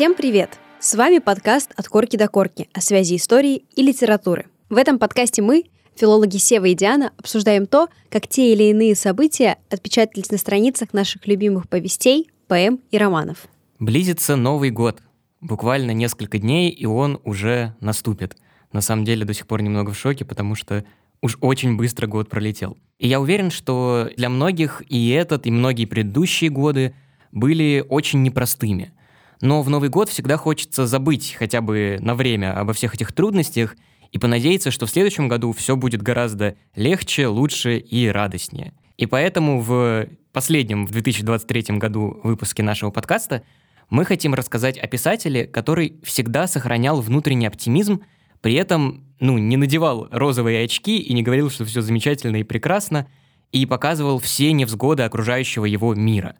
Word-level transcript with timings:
Всем 0.00 0.14
привет! 0.14 0.58
С 0.78 0.94
вами 0.94 1.18
подкаст 1.18 1.72
«От 1.76 1.88
корки 1.88 2.16
до 2.16 2.26
корки» 2.26 2.70
о 2.72 2.80
связи 2.80 3.16
истории 3.16 3.64
и 3.76 3.82
литературы. 3.82 4.46
В 4.70 4.78
этом 4.78 4.98
подкасте 4.98 5.42
мы, 5.42 5.64
филологи 5.94 6.38
Сева 6.38 6.64
и 6.64 6.74
Диана, 6.74 7.12
обсуждаем 7.18 7.66
то, 7.66 7.88
как 8.08 8.26
те 8.26 8.54
или 8.54 8.70
иные 8.70 8.94
события 8.94 9.58
отпечатались 9.68 10.30
на 10.30 10.38
страницах 10.38 10.94
наших 10.94 11.26
любимых 11.26 11.68
повестей, 11.68 12.30
поэм 12.48 12.80
и 12.90 12.96
романов. 12.96 13.46
Близится 13.78 14.36
Новый 14.36 14.70
год. 14.70 15.02
Буквально 15.42 15.90
несколько 15.90 16.38
дней, 16.38 16.70
и 16.70 16.86
он 16.86 17.20
уже 17.24 17.76
наступит. 17.80 18.38
На 18.72 18.80
самом 18.80 19.04
деле 19.04 19.26
до 19.26 19.34
сих 19.34 19.46
пор 19.46 19.60
немного 19.60 19.92
в 19.92 19.98
шоке, 19.98 20.24
потому 20.24 20.54
что 20.54 20.82
уж 21.20 21.36
очень 21.42 21.76
быстро 21.76 22.06
год 22.06 22.30
пролетел. 22.30 22.78
И 22.98 23.06
я 23.06 23.20
уверен, 23.20 23.50
что 23.50 24.08
для 24.16 24.30
многих 24.30 24.82
и 24.88 25.10
этот, 25.10 25.46
и 25.46 25.50
многие 25.50 25.84
предыдущие 25.84 26.48
годы 26.48 26.94
были 27.32 27.84
очень 27.86 28.22
непростыми. 28.22 28.94
Но 29.40 29.62
в 29.62 29.70
Новый 29.70 29.88
год 29.88 30.08
всегда 30.08 30.36
хочется 30.36 30.86
забыть 30.86 31.34
хотя 31.38 31.60
бы 31.60 31.98
на 32.00 32.14
время 32.14 32.58
обо 32.58 32.72
всех 32.72 32.94
этих 32.94 33.12
трудностях 33.12 33.76
и 34.12 34.18
понадеяться, 34.18 34.70
что 34.70 34.86
в 34.86 34.90
следующем 34.90 35.28
году 35.28 35.52
все 35.52 35.76
будет 35.76 36.02
гораздо 36.02 36.56
легче, 36.74 37.26
лучше 37.26 37.78
и 37.78 38.08
радостнее. 38.08 38.74
И 38.96 39.06
поэтому 39.06 39.60
в 39.60 40.08
последнем, 40.32 40.86
в 40.86 40.90
2023 40.90 41.78
году 41.78 42.20
выпуске 42.22 42.62
нашего 42.62 42.90
подкаста 42.90 43.42
мы 43.88 44.04
хотим 44.04 44.34
рассказать 44.34 44.78
о 44.78 44.86
писателе, 44.86 45.46
который 45.46 46.00
всегда 46.04 46.46
сохранял 46.46 47.00
внутренний 47.00 47.46
оптимизм, 47.46 48.02
при 48.40 48.54
этом 48.54 49.04
ну, 49.20 49.38
не 49.38 49.56
надевал 49.56 50.08
розовые 50.10 50.64
очки 50.64 50.98
и 50.98 51.12
не 51.14 51.22
говорил, 51.22 51.50
что 51.50 51.64
все 51.64 51.80
замечательно 51.80 52.36
и 52.36 52.42
прекрасно, 52.42 53.06
и 53.52 53.66
показывал 53.66 54.18
все 54.18 54.52
невзгоды 54.52 55.02
окружающего 55.02 55.64
его 55.64 55.94
мира. 55.94 56.36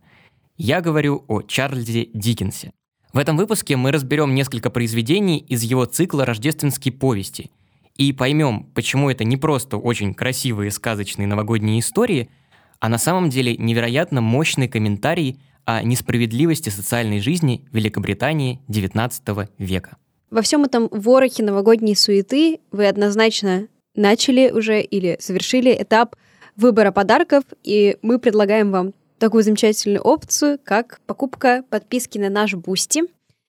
Я 0.57 0.81
говорю 0.81 1.25
о 1.29 1.43
Чарльзе 1.43 2.09
Диккенсе. 2.13 2.73
В 3.13 3.19
этом 3.19 3.37
выпуске 3.37 3.77
мы 3.77 3.91
разберем 3.91 4.37
несколько 4.37 4.71
произведений 4.71 5.39
из 5.39 5.63
его 5.65 5.85
цикла 5.85 6.25
«Рождественские 6.25 6.93
повести» 6.93 7.51
и 7.97 8.13
поймем, 8.13 8.69
почему 8.73 9.11
это 9.11 9.25
не 9.25 9.37
просто 9.37 9.77
очень 9.79 10.15
красивые 10.15 10.71
сказочные 10.71 11.27
новогодние 11.27 11.81
истории, 11.81 12.31
а 12.79 12.89
на 12.89 12.99
самом 12.99 13.29
деле 13.29 13.57
невероятно 13.57 14.21
мощный 14.21 14.69
комментарий 14.69 15.41
о 15.65 15.83
несправедливости 15.83 16.69
социальной 16.71 17.19
жизни 17.21 17.67
Великобритании 17.73 18.61
XIX 18.69 19.49
века. 19.59 19.97
Во 20.31 20.41
всем 20.41 20.63
этом 20.63 20.89
ворохе 20.93 21.43
новогодней 21.43 21.97
суеты 21.97 22.61
вы 22.71 22.87
однозначно 22.87 23.67
начали 23.97 24.53
уже 24.53 24.81
или 24.81 25.17
совершили 25.19 25.77
этап 25.77 26.15
выбора 26.57 26.93
подарков, 26.93 27.43
и 27.65 27.97
мы 28.03 28.21
предлагаем 28.21 28.71
вам 28.71 28.95
такую 29.21 29.45
замечательную 29.45 30.01
опцию, 30.01 30.59
как 30.65 31.01
покупка 31.07 31.63
подписки 31.69 32.19
на 32.19 32.31
наш 32.31 32.55
Boosty. 32.55 33.03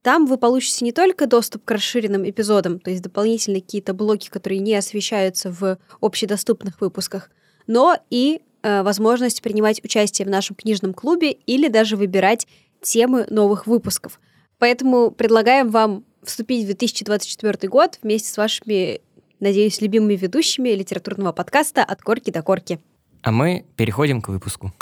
Там 0.04 0.26
вы 0.26 0.38
получите 0.38 0.84
не 0.84 0.92
только 0.92 1.28
доступ 1.28 1.64
к 1.64 1.72
расширенным 1.72 2.30
эпизодам, 2.30 2.80
то 2.80 2.92
есть 2.92 3.02
дополнительные 3.02 3.62
какие-то 3.62 3.94
блоки, 3.94 4.30
которые 4.30 4.60
не 4.60 4.76
освещаются 4.76 5.52
в 5.52 5.78
общедоступных 6.02 6.82
выпусках, 6.82 7.32
но 7.68 7.96
и 8.10 8.42
э, 8.64 8.84
возможность 8.84 9.42
принимать 9.42 9.84
участие 9.84 10.28
в 10.28 10.30
нашем 10.30 10.56
книжном 10.56 10.94
клубе 10.94 11.32
или 11.32 11.68
даже 11.68 11.96
выбирать 11.96 12.48
темы 12.82 13.26
новых 13.30 13.68
выпусков. 13.68 14.20
Поэтому 14.58 15.12
предлагаем 15.12 15.70
вам 15.70 16.04
вступить 16.24 16.64
в 16.64 16.68
2024 16.68 17.70
год 17.70 18.00
вместе 18.02 18.30
с 18.30 18.38
вашими, 18.38 19.02
надеюсь, 19.40 19.80
любимыми 19.82 20.16
ведущими 20.16 20.70
литературного 20.70 21.32
подкаста 21.32 21.84
«От 21.84 22.02
корки 22.02 22.32
до 22.32 22.42
корки». 22.42 22.80
А 23.22 23.32
мы 23.32 23.66
переходим 23.78 24.22
к 24.22 24.30
выпуску. 24.30 24.74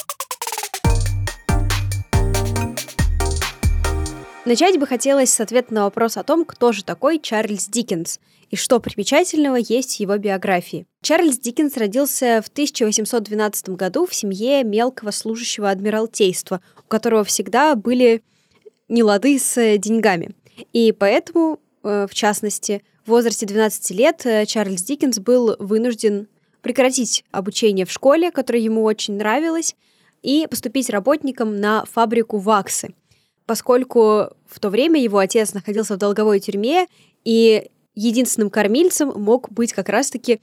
Начать 4.45 4.79
бы 4.79 4.87
хотелось 4.87 5.33
с 5.33 5.41
ответа 5.41 5.73
на 5.73 5.83
вопрос 5.83 6.15
о 6.15 6.23
том, 6.23 6.45
кто 6.45 6.71
же 6.71 6.83
такой 6.83 7.19
Чарльз 7.19 7.67
Диккенс 7.67 8.19
и 8.49 8.55
что 8.55 8.79
примечательного 8.79 9.57
есть 9.57 9.97
в 9.97 9.99
его 9.99 10.17
биографии. 10.17 10.87
Чарльз 11.01 11.37
Диккенс 11.39 11.75
родился 11.75 12.41
в 12.43 12.47
1812 12.47 13.69
году 13.69 14.05
в 14.05 14.15
семье 14.15 14.63
мелкого 14.63 15.11
служащего 15.11 15.69
адмиралтейства, 15.69 16.61
у 16.79 16.87
которого 16.87 17.25
всегда 17.25 17.75
были 17.75 18.23
нелады 18.87 19.37
с 19.37 19.77
деньгами. 19.77 20.31
И 20.71 20.93
поэтому, 20.93 21.59
э, 21.83 22.07
в 22.09 22.13
частности, 22.13 22.81
в 23.05 23.09
возрасте 23.09 23.45
12 23.45 23.91
лет 23.91 24.25
э, 24.25 24.45
Чарльз 24.45 24.83
Диккенс 24.83 25.19
был 25.19 25.57
вынужден 25.59 26.27
прекратить 26.61 27.25
обучение 27.31 27.85
в 27.85 27.91
школе, 27.91 28.31
которое 28.31 28.59
ему 28.59 28.83
очень 28.83 29.17
нравилось, 29.17 29.75
и 30.23 30.47
поступить 30.49 30.89
работником 30.89 31.59
на 31.59 31.85
фабрику 31.85 32.37
ваксы, 32.37 32.93
поскольку 33.49 34.27
в 34.45 34.59
то 34.59 34.69
время 34.69 35.01
его 35.01 35.17
отец 35.17 35.55
находился 35.55 35.95
в 35.95 35.97
долговой 35.97 36.39
тюрьме, 36.39 36.85
и 37.25 37.71
единственным 37.95 38.51
кормильцем 38.51 39.11
мог 39.15 39.51
быть 39.51 39.73
как 39.73 39.89
раз-таки 39.89 40.39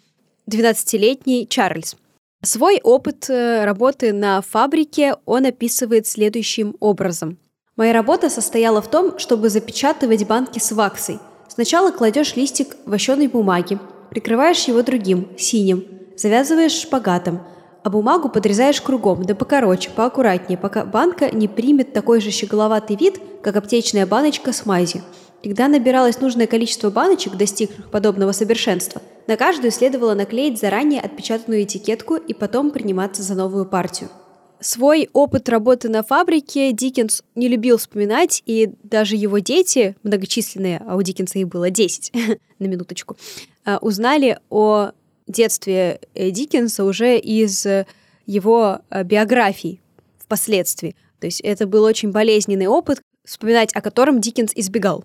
12-летний 0.51 1.47
Чарльз. 1.47 1.95
Свой 2.43 2.81
опыт 2.83 3.31
э, 3.31 3.65
работы 3.65 4.13
на 4.13 4.43
фабрике 4.43 5.15
он 5.25 5.47
описывает 5.47 6.09
следующим 6.09 6.75
образом. 6.81 7.39
Моя 7.77 7.93
работа 7.93 8.29
состояла 8.29 8.83
в 8.83 8.91
том, 8.91 9.21
чтобы 9.21 9.51
запечатывать 9.51 10.27
банки 10.27 10.59
с 10.59 10.73
ваксой. 10.73 11.21
Сначала 11.47 11.93
кладешь 11.93 12.35
листик 12.35 12.77
вощеной 12.87 13.29
бумаги, 13.29 13.79
прикрываешь 14.11 14.65
его 14.65 14.83
другим, 14.83 15.29
синим, 15.39 15.85
завязываешь 16.17 16.73
шпагатом, 16.73 17.41
а 17.87 17.89
бумагу 17.89 18.29
подрезаешь 18.29 18.81
кругом, 18.81 19.23
да 19.25 19.37
покороче, 19.37 19.91
поаккуратнее, 19.91 20.59
пока 20.59 20.85
банка 20.85 21.31
не 21.33 21.47
примет 21.47 21.93
такой 21.93 22.21
же 22.21 22.33
щеголоватый 22.33 22.97
вид, 22.97 23.21
как 23.43 23.55
аптечная 23.55 24.09
баночка 24.09 24.53
с 24.53 24.67
мазью. 24.67 25.03
Когда 25.41 25.69
набиралось 25.69 26.21
нужное 26.21 26.49
количество 26.49 26.91
баночек, 26.91 27.37
достигших 27.37 27.89
подобного 27.93 28.33
совершенства, 28.33 29.01
на 29.29 29.37
каждую 29.37 29.71
следовало 29.71 30.15
наклеить 30.15 30.59
заранее 30.59 31.01
отпечатанную 31.01 31.63
этикетку 31.63 32.17
и 32.17 32.35
потом 32.35 32.73
приниматься 32.73 33.23
за 33.23 33.37
новую 33.37 33.67
партию. 33.67 34.11
Свой 34.59 35.09
опыт 35.13 35.49
работы 35.49 35.89
на 35.89 36.03
фабрике 36.03 36.73
Диккенс 36.73 37.23
не 37.37 37.47
любил 37.47 37.79
вспоминать, 37.79 38.43
и 38.47 38.73
даже 38.83 39.15
его 39.15 39.39
дети, 39.39 39.95
многочисленные, 40.03 40.83
а 40.85 40.97
у 40.97 41.03
Диккенса 41.03 41.39
их 41.39 41.47
было 41.47 41.71
10, 41.71 42.13
на 42.59 42.65
минуточку, 42.65 43.17
а, 43.65 43.79
узнали 43.81 44.41
о 44.51 44.91
детстве 45.27 46.01
э, 46.15 46.31
Диккенса 46.31 46.85
уже 46.85 47.19
из 47.19 47.67
его 48.27 48.81
а, 48.91 49.05
биографий 49.05 49.81
впоследствии. 50.19 50.97
То 51.21 51.27
есть 51.27 51.41
это 51.41 51.67
был 51.67 51.85
очень 51.85 52.11
болезненный 52.11 52.67
опыт, 52.67 53.01
вспоминать 53.25 53.75
о 53.75 53.81
котором 53.81 54.21
Диккенс 54.21 54.53
избегал. 54.55 55.05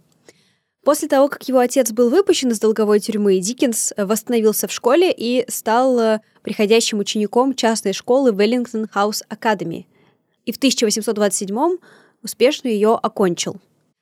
После 0.83 1.07
того, 1.07 1.27
как 1.27 1.47
его 1.47 1.59
отец 1.59 1.91
был 1.91 2.09
выпущен 2.09 2.49
из 2.49 2.59
долговой 2.59 2.99
тюрьмы, 2.99 3.39
Диккенс 3.39 3.93
восстановился 3.97 4.67
в 4.67 4.71
школе 4.71 5.13
и 5.15 5.45
стал 5.47 5.99
э, 5.99 6.19
приходящим 6.41 6.99
учеником 6.99 7.53
частной 7.53 7.93
школы 7.93 8.31
Wellington 8.31 8.89
House 8.93 9.21
Academy. 9.29 9.85
И 10.45 10.51
в 10.51 10.57
1827 10.57 11.77
успешно 12.23 12.67
ее 12.67 12.95
окончил. 12.95 13.57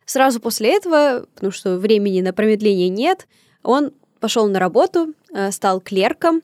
Сразу 0.05 0.39
после 0.39 0.73
этого, 0.75 1.25
потому 1.35 1.51
что 1.51 1.77
времени 1.77 2.21
на 2.21 2.31
промедление 2.31 2.87
нет, 2.87 3.27
он 3.61 3.91
пошел 4.19 4.47
на 4.47 4.59
работу, 4.59 5.13
э, 5.33 5.51
стал 5.51 5.81
клерком, 5.81 6.41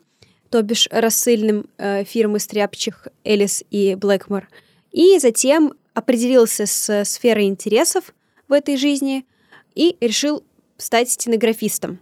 то 0.50 0.62
бишь 0.62 0.88
рассыльным 0.92 1.68
э, 1.78 2.04
фирмы 2.04 2.40
стряпчих 2.40 3.08
Элис 3.24 3.64
и 3.72 3.96
Блэкмор, 3.96 4.48
и 4.92 5.20
затем 5.20 5.74
определился 5.94 6.66
с 6.66 7.06
сферой 7.06 7.46
интересов 7.46 8.14
в 8.48 8.54
этой 8.54 8.78
жизни– 8.78 9.26
и 9.76 9.98
решил 10.02 10.44
стать 10.78 11.12
стенографистом. 11.12 12.00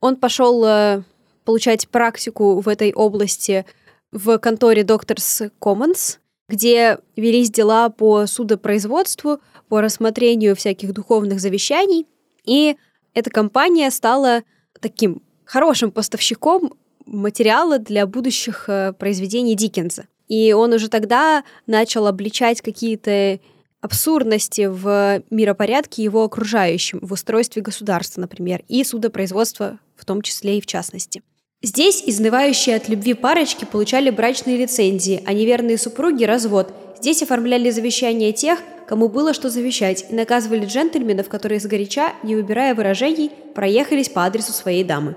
Он 0.00 0.16
пошел 0.16 0.64
э, 0.64 1.02
получать 1.44 1.88
практику 1.88 2.60
в 2.60 2.68
этой 2.68 2.92
области 2.92 3.64
в 4.10 4.38
конторе 4.38 4.82
Doctors 4.82 5.50
Commons, 5.60 6.18
где 6.48 6.98
велись 7.16 7.50
дела 7.50 7.88
по 7.88 8.26
судопроизводству, 8.26 9.40
по 9.68 9.80
рассмотрению 9.80 10.54
всяких 10.54 10.92
духовных 10.92 11.40
завещаний. 11.40 12.06
И 12.44 12.76
эта 13.14 13.30
компания 13.30 13.90
стала 13.90 14.42
таким 14.82 15.22
хорошим 15.44 15.90
поставщиком 15.90 16.74
материала 17.06 17.78
для 17.78 18.06
будущих 18.06 18.68
э, 18.68 18.92
произведений 18.92 19.54
Диккенса. 19.54 20.06
И 20.28 20.52
он 20.52 20.72
уже 20.72 20.88
тогда 20.88 21.44
начал 21.66 22.06
обличать 22.06 22.60
какие-то 22.60 23.40
абсурдности 23.80 24.66
в 24.66 25.22
миропорядке 25.30 26.04
его 26.04 26.22
окружающем, 26.24 27.00
в 27.02 27.12
устройстве 27.12 27.62
государства, 27.62 28.20
например, 28.20 28.62
и 28.68 28.84
судопроизводства 28.84 29.78
в 29.96 30.04
том 30.04 30.22
числе 30.22 30.58
и 30.58 30.60
в 30.60 30.66
частности. 30.66 31.22
Здесь 31.62 32.02
изнывающие 32.04 32.74
от 32.74 32.88
любви 32.88 33.14
парочки 33.14 33.64
получали 33.64 34.10
брачные 34.10 34.56
лицензии, 34.56 35.22
а 35.26 35.32
неверные 35.32 35.78
супруги– 35.78 36.24
развод. 36.24 36.72
Здесь 37.02 37.20
оформляли 37.20 37.68
завещания 37.70 38.30
тех, 38.30 38.60
кому 38.86 39.08
было 39.08 39.34
что 39.34 39.50
завещать, 39.50 40.06
и 40.08 40.14
наказывали 40.14 40.66
джентльменов, 40.66 41.28
которые 41.28 41.58
сгоряча, 41.58 42.12
не 42.22 42.36
выбирая 42.36 42.76
выражений, 42.76 43.32
проехались 43.56 44.08
по 44.08 44.24
адресу 44.24 44.52
своей 44.52 44.84
дамы. 44.84 45.16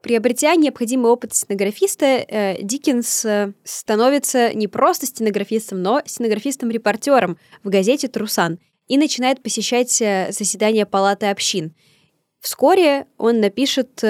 Приобретя 0.00 0.54
необходимый 0.54 1.12
опыт 1.12 1.34
стенографиста, 1.34 2.06
э, 2.06 2.62
Диккенс 2.62 3.22
э, 3.26 3.52
становится 3.64 4.54
не 4.54 4.66
просто 4.66 5.04
стенографистом, 5.04 5.82
но 5.82 6.00
стенографистом-репортером 6.06 7.36
в 7.62 7.68
газете 7.68 8.08
«Трусан». 8.08 8.58
и 8.88 8.96
начинает 8.96 9.42
посещать 9.42 10.00
э, 10.00 10.28
заседания 10.30 10.86
палаты 10.86 11.26
общин. 11.26 11.74
Вскоре 12.40 13.08
он 13.18 13.40
напишет 13.40 14.02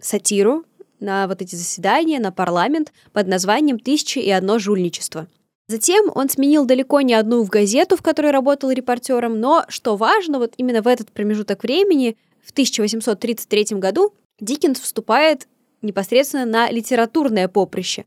сатиру 0.00 0.64
на 0.98 1.28
вот 1.28 1.40
эти 1.40 1.54
заседания, 1.54 2.18
на 2.18 2.32
парламент 2.32 2.92
под 3.12 3.28
названием 3.28 3.78
«Тысяча 3.78 4.18
и 4.18 4.30
одно 4.30 4.58
жульничество». 4.58 5.28
Затем 5.66 6.10
он 6.14 6.28
сменил 6.28 6.66
далеко 6.66 7.00
не 7.00 7.14
одну 7.14 7.42
в 7.42 7.48
газету, 7.48 7.96
в 7.96 8.02
которой 8.02 8.32
работал 8.32 8.70
репортером, 8.70 9.40
но, 9.40 9.64
что 9.68 9.96
важно, 9.96 10.38
вот 10.38 10.52
именно 10.58 10.82
в 10.82 10.86
этот 10.86 11.10
промежуток 11.10 11.62
времени, 11.62 12.16
в 12.44 12.50
1833 12.50 13.78
году, 13.78 14.12
Диккенс 14.40 14.78
вступает 14.78 15.48
непосредственно 15.80 16.44
на 16.44 16.70
литературное 16.70 17.48
поприще. 17.48 18.04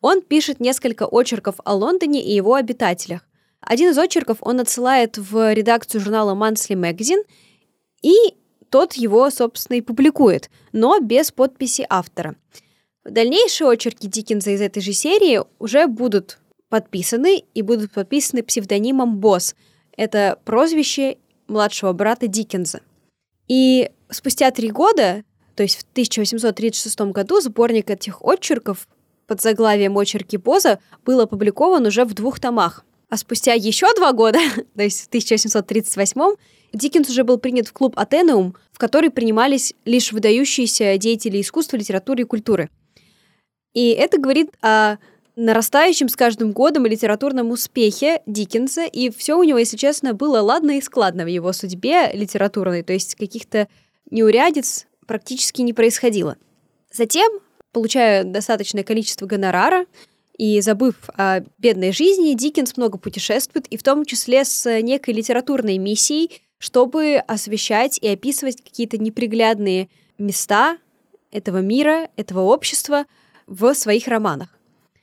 Он 0.00 0.22
пишет 0.22 0.60
несколько 0.60 1.06
очерков 1.06 1.56
о 1.64 1.74
Лондоне 1.74 2.22
и 2.22 2.32
его 2.34 2.54
обитателях. 2.54 3.22
Один 3.60 3.90
из 3.90 3.98
очерков 3.98 4.38
он 4.40 4.60
отсылает 4.60 5.18
в 5.18 5.52
редакцию 5.52 6.00
журнала 6.00 6.34
Monthly 6.34 6.76
Magazine, 6.76 7.24
и 8.02 8.14
тот 8.70 8.94
его, 8.94 9.28
собственно, 9.30 9.76
и 9.76 9.80
публикует, 9.80 10.50
но 10.72 10.98
без 11.00 11.30
подписи 11.30 11.86
автора. 11.88 12.36
Дальнейшие 13.04 13.68
очерки 13.68 14.06
Диккенса 14.06 14.50
из 14.50 14.60
этой 14.60 14.80
же 14.80 14.92
серии 14.92 15.40
уже 15.58 15.86
будут 15.86 16.38
подписаны 16.72 17.44
и 17.52 17.60
будут 17.60 17.92
подписаны 17.92 18.42
псевдонимом 18.42 19.18
Босс. 19.18 19.54
Это 19.94 20.38
прозвище 20.46 21.18
младшего 21.46 21.92
брата 21.92 22.28
Диккенса. 22.28 22.80
И 23.46 23.90
спустя 24.08 24.50
три 24.52 24.70
года, 24.70 25.22
то 25.54 25.62
есть 25.64 25.76
в 25.76 25.82
1836 25.92 26.98
году, 27.12 27.42
сборник 27.42 27.90
этих 27.90 28.22
очерков 28.24 28.88
под 29.26 29.42
заглавием 29.42 29.98
«Очерки 29.98 30.38
Боза» 30.38 30.78
был 31.04 31.20
опубликован 31.20 31.84
уже 31.84 32.06
в 32.06 32.14
двух 32.14 32.40
томах. 32.40 32.86
А 33.10 33.18
спустя 33.18 33.52
еще 33.52 33.92
два 33.94 34.12
года, 34.12 34.38
то 34.74 34.82
есть 34.82 35.02
в 35.02 35.08
1838 35.08 36.36
Диккенс 36.72 37.10
уже 37.10 37.22
был 37.22 37.36
принят 37.36 37.68
в 37.68 37.74
клуб 37.74 37.98
«Атенеум», 37.98 38.56
в 38.72 38.78
который 38.78 39.10
принимались 39.10 39.74
лишь 39.84 40.10
выдающиеся 40.10 40.96
деятели 40.96 41.38
искусства, 41.38 41.76
литературы 41.76 42.22
и 42.22 42.24
культуры. 42.24 42.70
И 43.74 43.90
это 43.90 44.18
говорит 44.18 44.48
о 44.62 44.96
нарастающем 45.36 46.08
с 46.08 46.16
каждым 46.16 46.52
годом 46.52 46.86
литературном 46.86 47.50
успехе 47.50 48.22
Диккенса, 48.26 48.84
и 48.84 49.10
все 49.10 49.38
у 49.38 49.42
него, 49.42 49.58
если 49.58 49.76
честно, 49.76 50.14
было 50.14 50.40
ладно 50.40 50.78
и 50.78 50.80
складно 50.80 51.24
в 51.24 51.28
его 51.28 51.52
судьбе 51.52 52.10
литературной, 52.12 52.82
то 52.82 52.92
есть 52.92 53.14
каких-то 53.14 53.68
неурядиц 54.10 54.86
практически 55.06 55.62
не 55.62 55.72
происходило. 55.72 56.36
Затем, 56.92 57.30
получая 57.72 58.24
достаточное 58.24 58.84
количество 58.84 59.26
гонорара, 59.26 59.86
и 60.38 60.60
забыв 60.60 60.96
о 61.16 61.40
бедной 61.58 61.92
жизни, 61.92 62.34
Диккенс 62.34 62.76
много 62.76 62.98
путешествует, 62.98 63.66
и 63.68 63.76
в 63.76 63.82
том 63.82 64.04
числе 64.04 64.44
с 64.44 64.80
некой 64.80 65.14
литературной 65.14 65.78
миссией, 65.78 66.42
чтобы 66.58 67.16
освещать 67.16 67.98
и 67.98 68.08
описывать 68.08 68.62
какие-то 68.62 68.98
неприглядные 68.98 69.88
места 70.18 70.78
этого 71.30 71.58
мира, 71.58 72.08
этого 72.16 72.40
общества 72.40 73.04
в 73.46 73.74
своих 73.74 74.08
романах. 74.08 74.48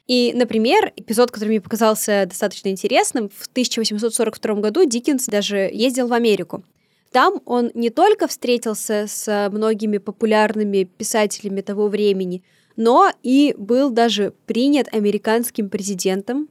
И, 0.10 0.34
например, 0.34 0.92
эпизод, 0.96 1.30
который 1.30 1.50
мне 1.50 1.62
показался 1.62 2.26
достаточно 2.28 2.70
интересным, 2.70 3.30
в 3.30 3.46
1842 3.46 4.56
году 4.56 4.84
Диккенс 4.84 5.28
даже 5.28 5.70
ездил 5.72 6.08
в 6.08 6.14
Америку. 6.14 6.64
Там 7.12 7.42
он 7.46 7.70
не 7.76 7.92
только 7.92 8.28
встретился 8.28 9.06
с 9.08 9.50
многими 9.52 10.00
популярными 10.00 10.86
писателями 10.86 11.62
того 11.62 11.90
времени, 11.90 12.44
но 12.76 13.12
и 13.22 13.54
был 13.56 13.92
даже 13.92 14.34
принят 14.48 14.92
американским 14.92 15.70
президентом 15.70 16.50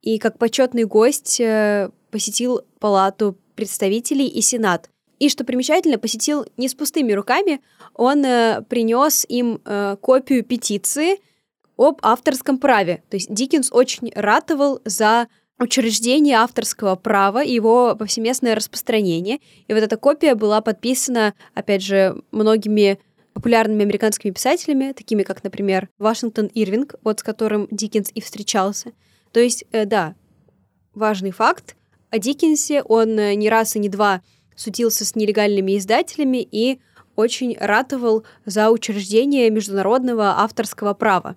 и 0.00 0.18
как 0.20 0.38
почетный 0.38 0.84
гость 0.84 1.40
э, 1.40 1.90
посетил 2.12 2.60
палату 2.78 3.36
представителей 3.56 4.28
и 4.28 4.40
сенат. 4.40 4.88
И 5.18 5.28
что 5.28 5.42
примечательно, 5.42 5.98
посетил 5.98 6.46
не 6.56 6.68
с 6.68 6.74
пустыми 6.74 7.10
руками, 7.10 7.60
он 7.92 8.24
э, 8.24 8.62
принес 8.68 9.26
им 9.28 9.60
э, 9.64 9.96
копию 10.00 10.44
петиции, 10.44 11.18
об 11.76 11.98
авторском 12.02 12.58
праве. 12.58 13.02
То 13.10 13.16
есть 13.16 13.32
Диккенс 13.32 13.70
очень 13.72 14.12
ратовал 14.14 14.80
за 14.84 15.28
учреждение 15.58 16.36
авторского 16.36 16.96
права 16.96 17.42
и 17.42 17.52
его 17.52 17.94
повсеместное 17.96 18.54
распространение. 18.54 19.38
И 19.68 19.74
вот 19.74 19.82
эта 19.82 19.96
копия 19.96 20.34
была 20.34 20.60
подписана, 20.60 21.34
опять 21.54 21.82
же, 21.82 22.22
многими 22.32 22.98
популярными 23.32 23.82
американскими 23.82 24.32
писателями, 24.32 24.92
такими 24.92 25.22
как, 25.22 25.42
например, 25.42 25.88
Вашингтон 25.98 26.46
Ирвинг, 26.54 26.94
вот 27.02 27.20
с 27.20 27.22
которым 27.22 27.68
Диккенс 27.70 28.10
и 28.14 28.20
встречался. 28.20 28.92
То 29.32 29.40
есть, 29.40 29.64
э, 29.72 29.86
да, 29.86 30.14
важный 30.94 31.32
факт 31.32 31.76
о 32.10 32.18
Диккенсе, 32.18 32.82
он 32.82 33.18
э, 33.18 33.34
не 33.34 33.48
раз 33.48 33.74
и 33.74 33.80
не 33.80 33.88
два 33.88 34.22
судился 34.56 35.04
с 35.04 35.16
нелегальными 35.16 35.76
издателями 35.76 36.46
и 36.48 36.80
очень 37.16 37.56
ратовал 37.58 38.24
за 38.44 38.70
учреждение 38.70 39.50
международного 39.50 40.40
авторского 40.40 40.94
права. 40.94 41.36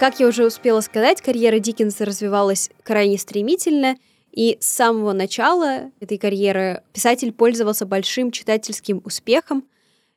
Как 0.00 0.18
я 0.18 0.28
уже 0.28 0.46
успела 0.46 0.80
сказать, 0.80 1.20
карьера 1.20 1.58
Диккенса 1.58 2.06
развивалась 2.06 2.70
крайне 2.84 3.18
стремительно, 3.18 3.96
и 4.32 4.56
с 4.58 4.64
самого 4.66 5.12
начала 5.12 5.90
этой 6.00 6.16
карьеры 6.16 6.82
писатель 6.94 7.32
пользовался 7.32 7.84
большим 7.84 8.30
читательским 8.30 9.02
успехом, 9.04 9.64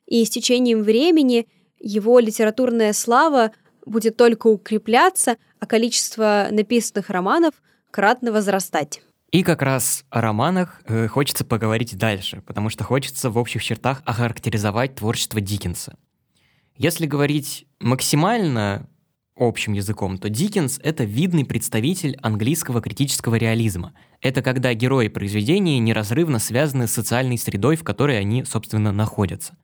и 0.06 0.24
с 0.24 0.30
течением 0.30 0.82
времени 0.82 1.46
его 1.78 2.18
литературная 2.18 2.94
слава 2.94 3.52
будет 3.84 4.16
только 4.16 4.46
укрепляться, 4.46 5.36
а 5.60 5.66
количество 5.66 6.48
написанных 6.50 7.10
романов 7.10 7.52
кратно 7.90 8.32
возрастать. 8.32 9.02
И 9.32 9.42
как 9.42 9.60
раз 9.60 10.06
о 10.08 10.22
романах 10.22 10.80
э, 10.86 11.08
хочется 11.08 11.44
поговорить 11.44 11.94
дальше, 11.98 12.42
потому 12.46 12.70
что 12.70 12.84
хочется 12.84 13.28
в 13.28 13.36
общих 13.36 13.62
чертах 13.62 14.00
охарактеризовать 14.06 14.94
творчество 14.94 15.42
Диккенса. 15.42 15.98
Если 16.74 17.04
говорить 17.04 17.66
максимально 17.80 18.88
общим 19.36 19.72
языком, 19.72 20.18
то 20.18 20.28
Диккенс— 20.28 20.78
это 20.82 21.04
видный 21.04 21.44
представитель 21.44 22.16
английского 22.22 22.80
критического 22.80 23.34
реализма. 23.34 23.92
Это 24.20 24.42
когда 24.42 24.72
герои 24.74 25.08
произведения 25.08 25.78
неразрывно 25.78 26.38
связаны 26.38 26.86
с 26.86 26.92
социальной 26.92 27.38
средой, 27.38 27.76
в 27.76 27.84
которой 27.84 28.18
они, 28.18 28.44
собственно, 28.44 28.92
находятся. 28.92 29.56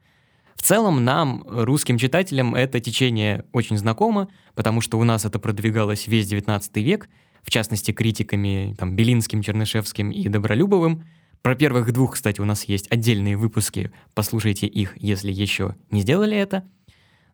В 0.56 0.62
целом 0.62 1.04
нам, 1.04 1.44
русским 1.46 1.96
читателям, 1.98 2.54
это 2.54 2.80
течение 2.80 3.44
очень 3.52 3.78
знакомо, 3.78 4.28
потому 4.54 4.80
что 4.80 4.98
у 4.98 5.04
нас 5.04 5.24
это 5.24 5.38
продвигалось 5.38 6.06
весь 6.06 6.30
XIX 6.30 6.62
век, 6.82 7.08
в 7.42 7.50
частности, 7.50 7.92
критиками 7.92 8.74
там, 8.78 8.94
Белинским, 8.94 9.40
Чернышевским 9.40 10.10
и 10.10 10.28
Добролюбовым. 10.28 11.04
Про 11.40 11.54
первых 11.54 11.90
двух, 11.92 12.14
кстати, 12.14 12.40
у 12.42 12.44
нас 12.44 12.64
есть 12.64 12.90
отдельные 12.90 13.38
выпуски, 13.38 13.92
послушайте 14.12 14.66
их, 14.66 15.00
если 15.00 15.32
еще 15.32 15.76
не 15.90 16.02
сделали 16.02 16.36
это— 16.36 16.64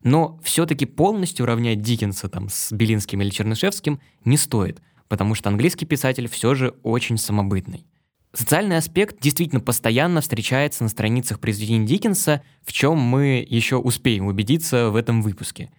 но 0.06 0.38
все-таки 0.44 0.86
полностью 0.86 1.46
равнять 1.46 1.82
Диккенса 1.82 2.28
там, 2.28 2.48
с 2.48 2.70
Белинским 2.70 3.20
или 3.22 3.28
Чернышевским 3.28 3.98
не 4.24 4.36
стоит, 4.36 4.80
потому 5.08 5.34
что 5.34 5.48
английский 5.48 5.84
писатель 5.84 6.28
все 6.28 6.54
же 6.54 6.76
очень 6.84 7.18
самобытный. 7.18 7.84
Социальный 8.32 8.76
аспект 8.76 9.20
действительно 9.20 9.60
постоянно 9.60 10.20
встречается 10.20 10.84
на 10.84 10.90
страницах 10.90 11.40
произведений 11.40 11.86
Диккенса, 11.86 12.42
в 12.62 12.72
чем 12.72 12.98
мы 12.98 13.44
еще 13.48 13.78
успеем 13.78 14.28
убедиться 14.28 14.90
в 14.90 14.96
этом 14.96 15.22
выпуске. 15.22 15.70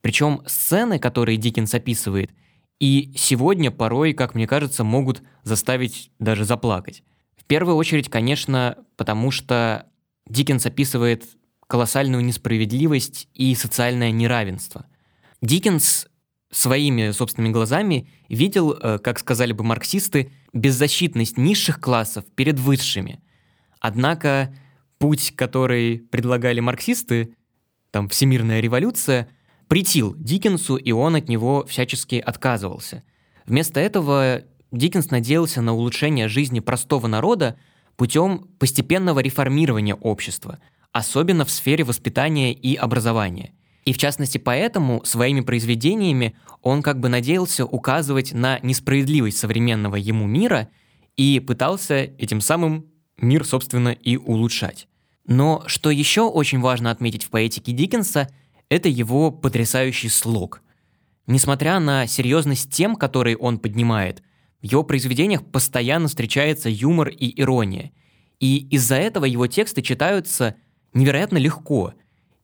Причем 0.00 0.40
сцены, 0.46 0.98
которые 0.98 1.36
Диккенс 1.36 1.74
описывает, 1.74 2.30
и 2.80 3.12
сегодня 3.14 3.70
порой, 3.70 4.14
как 4.14 4.34
мне 4.34 4.46
кажется, 4.46 4.84
могут 4.84 5.22
заставить 5.42 6.10
даже 6.18 6.46
заплакать. 6.46 7.02
В 7.36 7.44
первую 7.44 7.76
очередь, 7.76 8.08
конечно, 8.08 8.78
потому 8.96 9.30
что 9.30 9.86
Диккенс 10.26 10.64
описывает 10.64 11.26
колоссальную 11.66 12.24
несправедливость 12.24 13.28
и 13.34 13.54
социальное 13.54 14.10
неравенство. 14.10 14.86
Диккенс 15.42 16.06
своими 16.50 17.10
собственными 17.10 17.52
глазами 17.52 18.08
видел, 18.28 18.72
э, 18.72 18.98
как 18.98 19.18
сказали 19.18 19.52
бы 19.52 19.64
марксисты, 19.64 20.32
беззащитность 20.52 21.36
низших 21.36 21.80
классов 21.80 22.24
перед 22.34 22.58
высшими. 22.58 23.20
Однако 23.80 24.54
путь, 24.98 25.34
который 25.36 25.98
предлагали 25.98 26.60
марксисты, 26.60 27.34
там 27.90 28.08
всемирная 28.08 28.60
революция, 28.60 29.28
притил 29.68 30.14
Диккенсу, 30.16 30.76
и 30.76 30.92
он 30.92 31.16
от 31.16 31.28
него 31.28 31.66
всячески 31.66 32.16
отказывался. 32.16 33.02
Вместо 33.44 33.80
этого 33.80 34.42
Диккенс 34.70 35.10
надеялся 35.10 35.60
на 35.62 35.74
улучшение 35.74 36.28
жизни 36.28 36.60
простого 36.60 37.06
народа 37.08 37.58
путем 37.96 38.48
постепенного 38.58 39.20
реформирования 39.20 39.94
общества– 39.94 40.60
особенно 40.96 41.44
в 41.44 41.50
сфере 41.50 41.84
воспитания 41.84 42.52
и 42.52 42.74
образования. 42.74 43.52
И 43.84 43.92
в 43.92 43.98
частности 43.98 44.38
поэтому 44.38 45.04
своими 45.04 45.40
произведениями 45.40 46.34
он 46.62 46.82
как 46.82 46.98
бы 46.98 47.08
надеялся 47.08 47.64
указывать 47.64 48.32
на 48.32 48.58
несправедливость 48.62 49.38
современного 49.38 49.96
ему 49.96 50.26
мира 50.26 50.68
и 51.16 51.38
пытался 51.38 51.94
этим 51.96 52.40
самым 52.40 52.86
мир, 53.16 53.44
собственно, 53.44 53.90
и 53.90 54.16
улучшать. 54.16 54.88
Но 55.26 55.62
что 55.66 55.90
еще 55.90 56.22
очень 56.22 56.60
важно 56.60 56.90
отметить 56.90 57.24
в 57.24 57.30
поэтике 57.30 57.72
Диккенса, 57.72 58.28
это 58.68 58.88
его 58.88 59.30
потрясающий 59.30 60.08
слог. 60.08 60.62
Несмотря 61.26 61.78
на 61.78 62.06
серьезность 62.06 62.70
тем, 62.72 62.96
которые 62.96 63.36
он 63.36 63.58
поднимает, 63.58 64.22
в 64.62 64.64
его 64.64 64.82
произведениях 64.82 65.44
постоянно 65.44 66.08
встречается 66.08 66.68
юмор 66.68 67.08
и 67.08 67.40
ирония. 67.40 67.92
И 68.40 68.66
из-за 68.70 68.96
этого 68.96 69.24
его 69.24 69.46
тексты 69.46 69.82
читаются 69.82 70.56
невероятно 70.96 71.38
легко. 71.38 71.94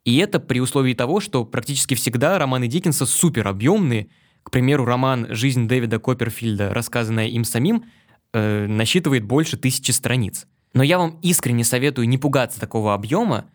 И 0.04 0.16
это 0.18 0.40
при 0.40 0.60
условии 0.60 0.94
того, 0.94 1.20
что 1.20 1.44
практически 1.44 1.94
всегда 1.94 2.38
романы 2.38 2.68
Диккенса 2.68 3.06
супер 3.06 3.48
объемные. 3.48 4.08
К 4.42 4.50
примеру, 4.50 4.84
роман 4.84 5.28
«Жизнь 5.30 5.68
Дэвида 5.68 5.98
Копперфильда», 5.98 6.74
рассказанная 6.74 7.28
им 7.28 7.44
самим, 7.44 7.84
э, 8.32 8.66
насчитывает 8.66 9.24
больше 9.24 9.56
тысячи 9.56 9.92
страниц. 9.92 10.46
Но 10.74 10.82
я 10.82 10.98
вам 10.98 11.18
искренне 11.22 11.64
советую 11.64 12.08
не 12.08 12.18
пугаться 12.18 12.58
такого 12.58 12.94
объема, 12.94 13.46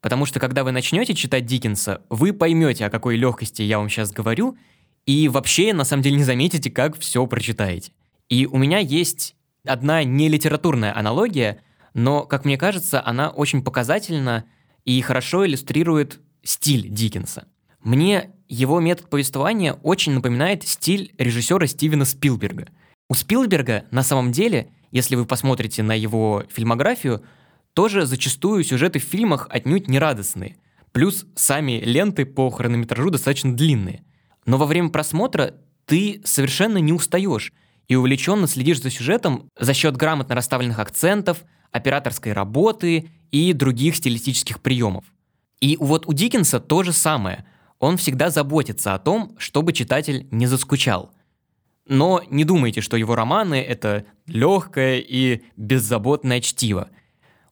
потому 0.00 0.26
что 0.26 0.40
когда 0.40 0.64
вы 0.64 0.72
начнете 0.72 1.14
читать 1.14 1.46
Диккенса, 1.46 2.02
вы 2.10 2.32
поймете, 2.32 2.86
о 2.86 2.90
какой 2.90 3.16
легкости 3.16 3.62
я 3.62 3.78
вам 3.78 3.88
сейчас 3.88 4.12
говорю, 4.12 4.58
и 5.06 5.28
вообще, 5.28 5.72
на 5.72 5.84
самом 5.84 6.02
деле, 6.02 6.16
не 6.16 6.24
заметите, 6.24 6.70
как 6.70 6.98
все 6.98 7.26
прочитаете. 7.26 7.92
И 8.28 8.46
у 8.46 8.56
меня 8.58 8.78
есть 8.78 9.36
одна 9.64 10.04
не 10.04 10.28
литературная 10.28 10.96
аналогия, 10.96 11.60
но, 11.94 12.24
как 12.24 12.44
мне 12.44 12.58
кажется, 12.58 13.04
она 13.04 13.30
очень 13.30 13.62
показательна 13.62 14.44
и 14.84 15.00
хорошо 15.00 15.46
иллюстрирует 15.46 16.20
стиль 16.42 16.88
Диккенса. 16.88 17.46
Мне 17.80 18.32
его 18.48 18.80
метод 18.80 19.08
повествования 19.08 19.74
очень 19.82 20.12
напоминает 20.12 20.66
стиль 20.66 21.14
режиссера 21.18 21.66
Стивена 21.66 22.04
Спилберга. 22.04 22.68
У 23.08 23.14
Спилберга 23.14 23.84
на 23.90 24.02
самом 24.02 24.32
деле, 24.32 24.70
если 24.90 25.16
вы 25.16 25.24
посмотрите 25.24 25.82
на 25.82 25.92
его 25.92 26.44
фильмографию, 26.50 27.22
тоже 27.72 28.06
зачастую 28.06 28.64
сюжеты 28.64 28.98
в 28.98 29.04
фильмах 29.04 29.46
отнюдь 29.50 29.88
не 29.88 29.98
радостные. 29.98 30.56
Плюс 30.92 31.26
сами 31.34 31.80
ленты 31.84 32.24
по 32.24 32.50
хронометражу 32.50 33.10
достаточно 33.10 33.54
длинные. 33.54 34.04
Но 34.46 34.58
во 34.58 34.66
время 34.66 34.90
просмотра 34.90 35.54
ты 35.86 36.22
совершенно 36.24 36.78
не 36.78 36.92
устаешь 36.92 37.52
и 37.88 37.96
увлеченно 37.96 38.46
следишь 38.46 38.82
за 38.82 38.90
сюжетом 38.90 39.48
за 39.58 39.74
счет 39.74 39.96
грамотно 39.96 40.34
расставленных 40.34 40.78
акцентов, 40.78 41.44
операторской 41.70 42.32
работы 42.32 43.10
и 43.30 43.52
других 43.52 43.96
стилистических 43.96 44.60
приемов. 44.60 45.04
И 45.60 45.76
вот 45.78 46.06
у 46.06 46.12
Диккенса 46.12 46.60
то 46.60 46.82
же 46.82 46.92
самое. 46.92 47.44
Он 47.78 47.96
всегда 47.96 48.30
заботится 48.30 48.94
о 48.94 48.98
том, 48.98 49.34
чтобы 49.38 49.72
читатель 49.72 50.28
не 50.30 50.46
заскучал. 50.46 51.12
Но 51.86 52.22
не 52.30 52.44
думайте, 52.44 52.80
что 52.80 52.96
его 52.96 53.14
романы— 53.14 53.54
это 53.68 54.06
легкое 54.26 54.98
и 55.00 55.42
беззаботное 55.56 56.40
чтиво. 56.40 56.88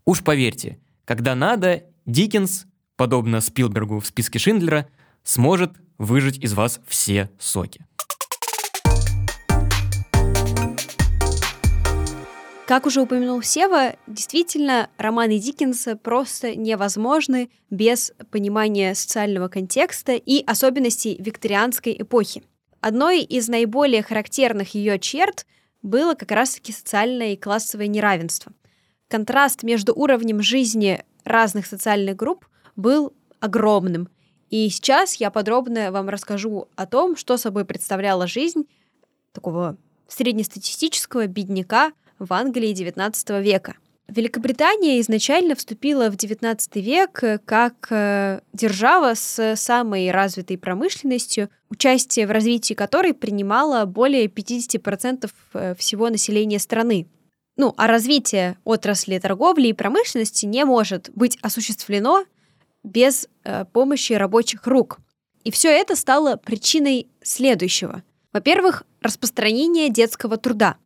Уж 0.04 0.22
поверьте, 0.22 0.78
когда 1.04 1.34
надо, 1.34 1.84
Диккенс, 2.06 2.66
подобно 2.96 3.40
Спилбергу 3.40 4.00
в 4.00 4.06
списке 4.06 4.38
Шиндлера, 4.38 4.88
сможет 5.22 5.72
выжать 5.98 6.38
из 6.38 6.54
вас 6.54 6.80
все 6.86 7.30
соки. 7.38 7.84
Как 12.72 12.86
уже 12.86 13.02
упомянул 13.02 13.42
Сева, 13.42 13.96
действительно, 14.06 14.88
романы 14.96 15.38
Диккенса 15.38 15.94
просто 15.94 16.56
невозможны 16.56 17.50
без 17.68 18.14
понимания 18.30 18.94
социального 18.94 19.48
контекста 19.48 20.12
и 20.14 20.42
особенностей 20.46 21.18
викторианской 21.18 21.94
эпохи. 22.00 22.42
Одной 22.80 23.20
из 23.24 23.48
наиболее 23.48 24.02
характерных 24.02 24.74
ее 24.74 24.98
черт 24.98 25.44
было 25.82 26.14
как 26.14 26.30
раз-таки 26.30 26.72
социальное 26.72 27.34
и 27.34 27.36
классовое 27.36 27.88
неравенство. 27.88 28.52
Контраст 29.08 29.62
между 29.64 29.94
уровнем 29.94 30.40
жизни 30.40 31.04
разных 31.24 31.66
социальных 31.66 32.16
групп 32.16 32.46
был 32.74 33.12
огромным. 33.38 34.08
И 34.48 34.66
сейчас 34.70 35.16
я 35.16 35.30
подробно 35.30 35.92
вам 35.92 36.08
расскажу 36.08 36.68
о 36.74 36.86
том, 36.86 37.16
что 37.16 37.36
собой 37.36 37.66
представляла 37.66 38.26
жизнь 38.26 38.64
такого 39.34 39.76
среднестатистического 40.08 41.26
бедняка 41.26 41.92
в 42.24 42.32
Англии 42.32 42.72
XIX 42.72 43.42
века. 43.42 43.74
Великобритания 44.08 45.00
изначально 45.00 45.54
вступила 45.54 46.10
в 46.10 46.16
XIX 46.16 46.58
век 46.80 47.42
как 47.44 47.86
э, 47.90 48.40
держава 48.52 49.14
с 49.14 49.56
самой 49.56 50.10
развитой 50.10 50.58
промышленностью, 50.58 51.48
участие 51.70 52.26
в 52.26 52.30
развитии 52.30 52.74
которой 52.74 53.14
принимало 53.14 53.84
более 53.86 54.26
50% 54.26 55.30
э, 55.54 55.74
всего 55.76 56.10
населения 56.10 56.58
страны. 56.58 57.06
Ну, 57.56 57.74
а 57.76 57.86
развитие 57.86 58.58
отрасли 58.64 59.18
торговли 59.18 59.68
и 59.68 59.72
промышленности 59.72 60.46
не 60.46 60.64
может 60.64 61.10
быть 61.14 61.38
осуществлено 61.40 62.24
без 62.82 63.28
э, 63.44 63.64
помощи 63.72 64.12
рабочих 64.12 64.66
рук. 64.66 64.98
И 65.44 65.50
все 65.50 65.68
это 65.68 65.96
стало 65.96 66.36
причиной 66.36 67.08
следующего. 67.22 68.02
Во-первых, 68.32 68.84
распространение 69.00 69.90
детского 69.90 70.36
труда. 70.36 70.76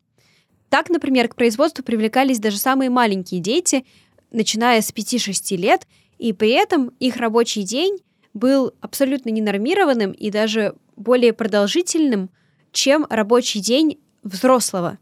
Так, 0.68 0.90
например, 0.90 1.28
к 1.28 1.36
производству 1.36 1.84
привлекались 1.84 2.38
даже 2.38 2.58
самые 2.58 2.90
маленькие 2.90 3.40
дети, 3.40 3.84
начиная 4.30 4.80
с 4.80 4.92
5-6 4.92 5.56
лет, 5.56 5.86
и 6.18 6.32
при 6.32 6.50
этом 6.50 6.88
их 6.98 7.16
рабочий 7.16 7.62
день 7.62 7.98
был 8.34 8.74
абсолютно 8.80 9.30
ненормированным 9.30 10.12
и 10.12 10.30
даже 10.30 10.74
более 10.96 11.32
продолжительным, 11.32 12.30
чем 12.72 13.06
рабочий 13.08 13.60
день 13.60 13.98
взрослого. 14.22 14.98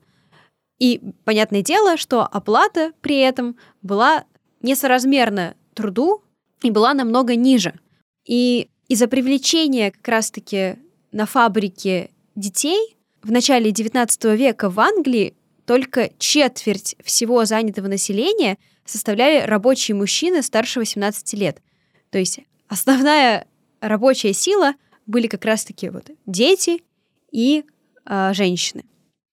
И 0.78 1.00
понятное 1.24 1.62
дело, 1.62 1.96
что 1.96 2.22
оплата 2.22 2.92
при 3.00 3.18
этом 3.18 3.56
была 3.82 4.24
несоразмерна 4.60 5.54
труду 5.74 6.22
и 6.62 6.70
была 6.70 6.94
намного 6.94 7.36
ниже. 7.36 7.78
И 8.26 8.68
из-за 8.88 9.08
привлечения 9.08 9.90
как 9.90 10.06
раз-таки 10.08 10.76
на 11.12 11.26
фабрике 11.26 12.10
детей 12.34 12.96
в 13.22 13.30
начале 13.30 13.70
XIX 13.70 14.36
века 14.36 14.68
в 14.68 14.78
Англии 14.80 15.34
только 15.66 16.10
четверть 16.18 16.96
всего 17.02 17.44
занятого 17.44 17.88
населения 17.88 18.58
составляли 18.84 19.46
рабочие 19.46 19.94
мужчины 19.94 20.42
старше 20.42 20.80
18 20.80 21.32
лет. 21.34 21.62
То 22.10 22.18
есть 22.18 22.40
основная 22.68 23.46
рабочая 23.80 24.32
сила 24.32 24.74
были 25.06 25.26
как 25.26 25.44
раз-таки 25.44 25.88
вот 25.88 26.10
дети 26.26 26.82
и 27.30 27.64
э, 28.06 28.32
женщины. 28.34 28.84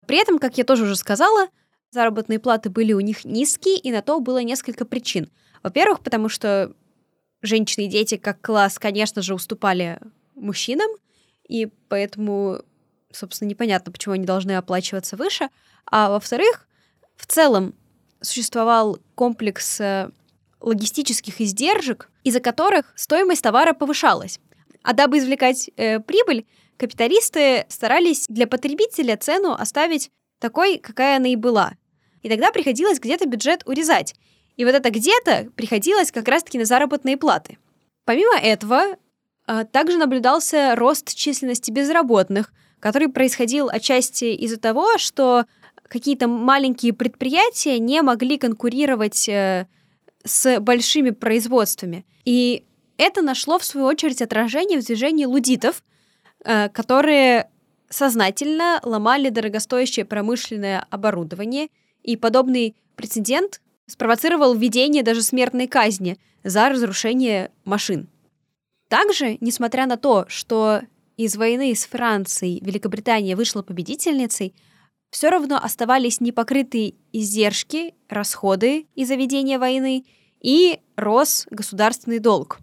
При 0.08 0.20
этом, 0.20 0.40
как 0.40 0.58
я 0.58 0.64
тоже 0.64 0.84
уже 0.84 0.96
сказала, 0.96 1.48
заработные 1.92 2.40
платы 2.40 2.70
были 2.70 2.94
у 2.94 3.00
них 3.00 3.26
низкие, 3.26 3.78
и 3.78 3.92
на 3.92 4.02
то 4.02 4.20
было 4.20 4.42
несколько 4.42 4.86
причин. 4.86 5.30
Во-первых, 5.64 6.02
потому 6.02 6.30
что 6.30 6.74
женщины 7.42 7.86
и 7.86 7.90
дети 7.90 8.18
как 8.18 8.42
класс, 8.42 8.80
конечно 8.80 9.22
же, 9.22 9.36
уступали 9.36 10.00
мужчинам, 10.36 10.90
и 11.48 11.68
поэтому 11.90 12.62
собственно, 13.13 13.50
непонятно, 13.50 13.91
почему 13.91 14.13
они 14.13 14.25
должны 14.25 14.53
оплачиваться 14.53 15.18
выше. 15.18 15.50
А 15.86 16.10
во-вторых, 16.10 16.68
в 17.15 17.25
целом 17.25 17.74
существовал 18.22 19.00
комплекс 19.15 19.80
э, 19.80 20.10
логистических 20.60 21.41
издержек, 21.41 22.10
из-за 22.24 22.39
которых 22.39 22.94
стоимость 22.96 23.41
товара 23.41 23.74
повышалась. 23.74 24.39
А 24.84 24.94
дабы 24.94 25.20
извлекать 25.20 25.70
э, 25.75 26.00
прибыль, 26.00 26.46
капиталисты 26.77 27.65
старались 27.70 28.25
для 28.27 28.48
потребителя 28.48 29.18
цену 29.18 29.53
оставить 29.53 30.10
такой, 30.39 30.77
какая 30.77 31.18
она 31.18 31.30
и 31.30 31.36
была. 31.36 31.74
И 32.24 32.30
тогда 32.30 32.51
приходилось 32.51 33.00
где-то 33.00 33.27
бюджет 33.27 33.63
урезать. 33.65 34.15
И 34.58 34.65
вот 34.65 34.75
это 34.75 34.89
где-то 34.89 35.50
приходилось 35.56 36.12
как 36.12 36.27
раз-таки 36.27 36.58
на 36.58 36.65
заработные 36.65 37.18
платы. 37.18 37.58
Помимо 38.06 38.38
этого, 38.38 38.98
э, 39.48 39.65
также 39.72 39.98
наблюдался 39.98 40.75
рост 40.75 41.15
численности 41.15 41.72
безработных, 41.72 42.51
который 42.82 43.08
происходил 43.08 43.70
отчасти 43.70 44.26
из-за 44.26 44.58
того, 44.58 44.98
что 44.98 45.46
какие-то 45.88 46.28
маленькие 46.28 46.92
предприятия 46.94 47.80
не 47.80 48.02
могли 48.02 48.38
конкурировать 48.38 49.30
э, 49.30 49.68
с 50.26 50.60
большими 50.60 51.12
производствами. 51.12 52.06
И 52.26 52.66
это 52.98 53.22
нашло, 53.22 53.60
в 53.60 53.64
свою 53.64 53.88
очередь, 53.88 54.22
отражение 54.22 54.82
в 54.82 54.86
движении 54.86 55.26
лудитов, 55.26 55.84
э, 56.44 56.70
которые 56.70 57.50
сознательно 57.90 58.80
ломали 58.84 59.30
дорогостоящее 59.30 60.06
промышленное 60.06 60.86
оборудование, 60.90 61.70
и 62.04 62.18
подобный 62.18 62.76
прецедент 62.96 63.62
спровоцировал 63.86 64.56
введение 64.56 65.04
даже 65.04 65.22
смертной 65.22 65.68
казни 65.68 66.18
за 66.44 66.70
разрушение 66.70 67.52
машин. 67.64 68.08
Также, 68.88 69.38
несмотря 69.40 69.86
на 69.86 69.98
то, 69.98 70.26
что 70.30 70.82
из 71.18 71.36
войны 71.36 71.74
с 71.75 71.86
Францией 71.86 72.63
Великобритания 72.63 73.36
вышла 73.36 73.62
победительницей, 73.62 74.53
все 75.10 75.30
равно 75.30 75.58
оставались 75.62 76.22
непокрытые 76.22 76.96
издержки, 77.12 77.94
расходы 78.08 78.88
из-за 78.96 79.15
ведения 79.15 79.60
войны 79.60 80.06
и 80.41 80.80
рос 80.96 81.48
государственный 81.51 82.20
долг. 82.20 82.60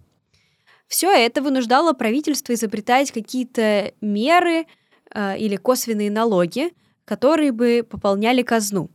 Все 0.88 1.11
это 1.11 1.43
вынуждало 1.43 1.93
правительство 1.93 2.55
изобретать 2.55 3.12
какие-то 3.12 3.93
меры 4.00 4.67
э, 5.14 5.38
или 5.38 5.57
косвенные 5.57 6.11
налоги, 6.11 6.73
которые 7.05 7.52
бы 7.52 7.87
пополняли 7.88 8.43
казну. 8.43 8.90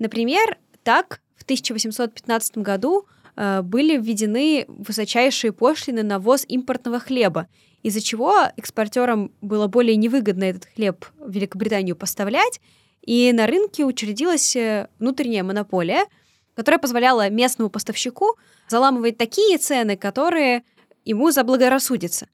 Например, 0.00 0.58
так 0.82 1.20
в 1.36 1.44
1815 1.44 2.58
году 2.58 3.06
э, 3.36 3.62
были 3.62 3.96
введены 3.96 4.64
высочайшие 4.66 5.52
пошлины 5.52 6.02
на 6.02 6.18
ввоз 6.18 6.44
импортного 6.48 6.98
хлеба, 6.98 7.48
из-за 7.82 8.00
чего 8.00 8.34
экспортерам 8.56 9.32
было 9.40 9.66
более 9.66 9.96
невыгодно 9.96 10.44
этот 10.44 10.66
хлеб 10.74 11.04
в 11.18 11.30
Великобританию 11.30 11.96
поставлять, 11.96 12.60
и 13.02 13.32
на 13.32 13.46
рынке 13.46 13.84
учредилась 13.84 14.54
э, 14.54 14.88
внутренняя 14.98 15.42
монополия, 15.42 16.06
которая 16.54 16.78
позволяла 16.78 17.28
местному 17.30 17.70
поставщику 17.70 18.36
заламывать 18.68 19.18
такие 19.18 19.58
цены, 19.58 19.96
которые 19.96 20.62
ему 21.04 21.30
заблагорассудятся. 21.30 22.28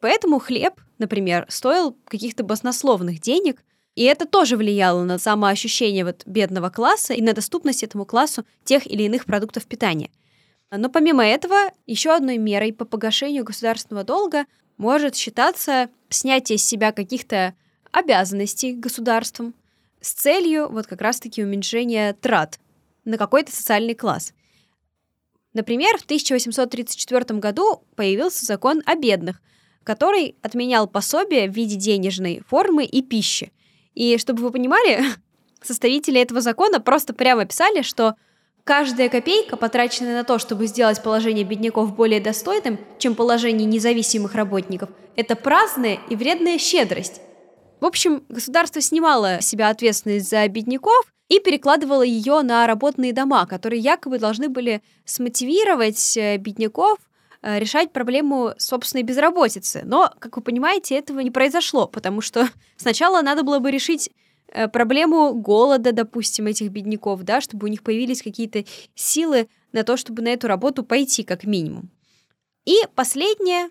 Поэтому 0.00 0.38
хлеб, 0.38 0.74
например, 0.98 1.46
стоил 1.48 1.96
каких-то 2.06 2.44
баснословных 2.44 3.20
денег, 3.20 3.62
и 3.94 4.04
это 4.04 4.26
тоже 4.26 4.56
влияло 4.56 5.04
на 5.04 5.18
самоощущение 5.18 6.04
вот 6.04 6.22
бедного 6.26 6.70
класса 6.70 7.14
и 7.14 7.22
на 7.22 7.34
доступность 7.34 7.82
этому 7.82 8.06
классу 8.06 8.44
тех 8.64 8.86
или 8.86 9.02
иных 9.02 9.26
продуктов 9.26 9.66
питания. 9.66 10.10
Но 10.70 10.88
помимо 10.88 11.24
этого, 11.24 11.70
еще 11.86 12.14
одной 12.14 12.38
мерой 12.38 12.72
по 12.72 12.84
погашению 12.84 13.44
государственного 13.44 14.04
долга 14.04 14.46
может 14.82 15.14
считаться 15.14 15.90
снятие 16.10 16.58
с 16.58 16.64
себя 16.64 16.90
каких-то 16.90 17.54
обязанностей 17.92 18.72
государством 18.72 19.54
с 20.00 20.12
целью 20.12 20.68
вот 20.68 20.88
как 20.88 21.00
раз-таки 21.00 21.44
уменьшения 21.44 22.14
трат 22.14 22.58
на 23.04 23.16
какой-то 23.16 23.54
социальный 23.54 23.94
класс. 23.94 24.34
Например, 25.54 25.96
в 25.98 26.02
1834 26.02 27.38
году 27.38 27.84
появился 27.94 28.44
закон 28.44 28.82
о 28.84 28.96
бедных, 28.96 29.40
который 29.84 30.34
отменял 30.42 30.88
пособие 30.88 31.48
в 31.48 31.54
виде 31.54 31.76
денежной 31.76 32.42
формы 32.48 32.84
и 32.84 33.02
пищи. 33.02 33.52
И 33.94 34.18
чтобы 34.18 34.42
вы 34.42 34.50
понимали, 34.50 35.04
составители 35.62 36.20
этого 36.20 36.40
закона 36.40 36.80
просто 36.80 37.14
прямо 37.14 37.44
писали, 37.44 37.82
что 37.82 38.16
каждая 38.64 39.08
копейка, 39.08 39.56
потраченная 39.56 40.14
на 40.14 40.24
то, 40.24 40.38
чтобы 40.38 40.66
сделать 40.66 41.02
положение 41.02 41.44
бедняков 41.44 41.94
более 41.94 42.20
достойным, 42.20 42.78
чем 42.98 43.14
положение 43.14 43.66
независимых 43.66 44.34
работников, 44.34 44.90
это 45.16 45.36
праздная 45.36 45.98
и 46.08 46.16
вредная 46.16 46.58
щедрость. 46.58 47.20
В 47.80 47.86
общем, 47.86 48.22
государство 48.28 48.80
снимало 48.80 49.38
с 49.40 49.46
себя 49.46 49.68
ответственность 49.68 50.30
за 50.30 50.46
бедняков 50.48 51.12
и 51.28 51.40
перекладывало 51.40 52.02
ее 52.02 52.42
на 52.42 52.66
работные 52.66 53.12
дома, 53.12 53.46
которые 53.46 53.80
якобы 53.80 54.18
должны 54.18 54.48
были 54.48 54.82
смотивировать 55.04 56.16
э, 56.16 56.36
бедняков 56.36 56.98
э, 57.42 57.58
решать 57.58 57.92
проблему 57.92 58.52
собственной 58.58 59.02
безработицы. 59.02 59.82
Но, 59.84 60.12
как 60.18 60.36
вы 60.36 60.42
понимаете, 60.42 60.96
этого 60.96 61.20
не 61.20 61.30
произошло, 61.30 61.88
потому 61.88 62.20
что 62.20 62.48
сначала 62.76 63.20
надо 63.22 63.42
было 63.42 63.58
бы 63.58 63.70
решить 63.70 64.10
проблему 64.72 65.34
голода, 65.34 65.92
допустим, 65.92 66.46
этих 66.46 66.70
бедняков, 66.70 67.22
да, 67.22 67.40
чтобы 67.40 67.66
у 67.66 67.70
них 67.70 67.82
появились 67.82 68.22
какие-то 68.22 68.64
силы 68.94 69.48
на 69.72 69.84
то, 69.84 69.96
чтобы 69.96 70.22
на 70.22 70.28
эту 70.28 70.48
работу 70.48 70.84
пойти, 70.84 71.22
как 71.22 71.44
минимум. 71.44 71.90
И 72.64 72.76
последнее, 72.94 73.70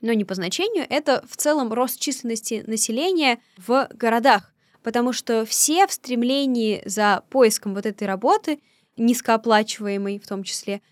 но 0.00 0.12
не 0.12 0.24
по 0.24 0.34
значению, 0.34 0.86
это 0.88 1.24
в 1.28 1.36
целом 1.36 1.72
рост 1.72 2.00
численности 2.00 2.64
населения 2.66 3.40
в 3.58 3.88
городах 3.92 4.52
потому 4.82 5.12
что 5.12 5.44
все 5.44 5.86
в 5.86 5.92
стремлении 5.92 6.82
за 6.84 7.22
поиском 7.30 7.74
вот 7.74 7.86
этой 7.86 8.06
работы, 8.06 8.60
низкооплачиваемой 8.96 10.18
в 10.18 10.26
том 10.26 10.42
числе, 10.42 10.82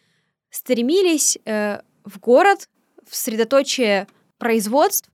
стремились 0.51 1.39
э, 1.45 1.81
в 2.05 2.19
город, 2.21 2.69
в 3.07 3.17
средоточие 3.17 4.07
производств, 4.39 5.11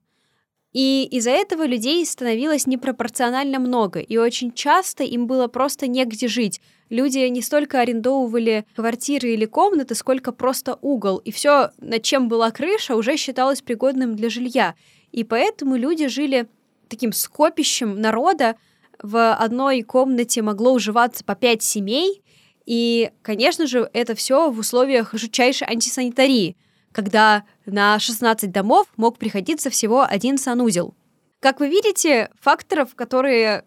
и 0.75 1.07
из-за 1.09 1.29
этого 1.29 1.65
людей 1.65 2.05
становилось 2.05 2.67
непропорционально 2.67 3.59
много, 3.59 4.01
и 4.01 4.17
очень 4.17 4.51
часто 4.51 5.05
им 5.05 5.25
было 5.25 5.47
просто 5.47 5.87
негде 5.87 6.27
жить. 6.27 6.59
Люди 6.89 7.19
не 7.19 7.41
столько 7.41 7.79
арендовывали 7.79 8.65
квартиры 8.75 9.29
или 9.29 9.45
комнаты, 9.45 9.95
сколько 9.95 10.33
просто 10.33 10.77
угол, 10.81 11.19
и 11.19 11.31
все, 11.31 11.69
над 11.77 12.03
чем 12.03 12.27
была 12.27 12.51
крыша, 12.51 12.97
уже 12.97 13.15
считалось 13.15 13.61
пригодным 13.61 14.17
для 14.17 14.29
жилья. 14.29 14.75
И 15.13 15.23
поэтому 15.23 15.77
люди 15.77 16.07
жили 16.07 16.49
таким 16.89 17.13
скопищем 17.13 18.01
народа, 18.01 18.57
в 19.01 19.33
одной 19.33 19.81
комнате 19.81 20.41
могло 20.41 20.73
уживаться 20.73 21.23
по 21.23 21.35
пять 21.35 21.63
семей, 21.63 22.21
и, 22.65 23.11
конечно 23.21 23.65
же, 23.65 23.89
это 23.93 24.13
все 24.13 24.51
в 24.51 24.59
условиях 24.59 25.13
жутчайшей 25.13 25.69
антисанитарии, 25.69 26.57
когда 26.95 27.43
на 27.65 27.99
16 27.99 28.53
домов 28.53 28.87
мог 28.95 29.17
приходиться 29.17 29.69
всего 29.69 30.03
один 30.03 30.37
санузел. 30.37 30.95
Как 31.41 31.59
вы 31.59 31.67
видите, 31.67 32.31
факторов, 32.39 32.95
которые 32.95 33.65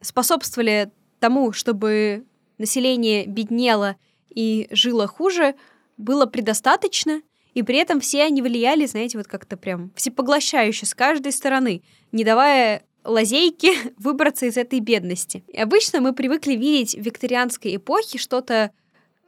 способствовали 0.00 0.92
тому, 1.18 1.50
чтобы 1.50 2.24
население 2.58 3.26
беднело 3.26 3.96
и 4.32 4.68
жило 4.70 5.08
хуже, 5.08 5.56
было 5.96 6.26
предостаточно, 6.26 7.22
и 7.54 7.64
при 7.64 7.76
этом 7.76 7.98
все 7.98 8.22
они 8.22 8.40
влияли, 8.40 8.86
знаете, 8.86 9.18
вот 9.18 9.26
как-то 9.26 9.56
прям 9.56 9.90
всепоглощающе 9.96 10.86
с 10.86 10.94
каждой 10.94 11.32
стороны, 11.32 11.82
не 12.12 12.22
давая 12.22 12.84
лазейки 13.02 13.72
выбраться 13.98 14.46
из 14.46 14.56
этой 14.56 14.78
бедности. 14.78 15.42
И 15.48 15.58
обычно 15.58 16.00
мы 16.00 16.12
привыкли 16.12 16.52
видеть 16.52 16.94
в 16.94 17.00
викторианской 17.00 17.74
эпохе 17.74 18.18
что-то 18.18 18.70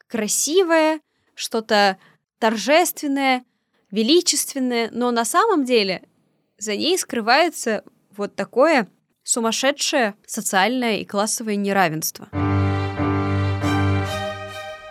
красивое, 0.07 1.01
что-то 1.35 1.99
торжественное, 2.43 3.45
величественное, 3.93 4.91
но 4.91 5.13
на 5.13 5.25
самом 5.25 5.65
деле 5.65 6.03
за 6.59 6.75
ней 6.75 6.99
скрывается 6.99 7.85
вот 8.17 8.35
такое 8.35 8.89
сумасшедшее 9.23 10.15
социальное 10.27 10.97
и 10.97 11.05
классовое 11.05 11.55
неравенство. 11.55 12.29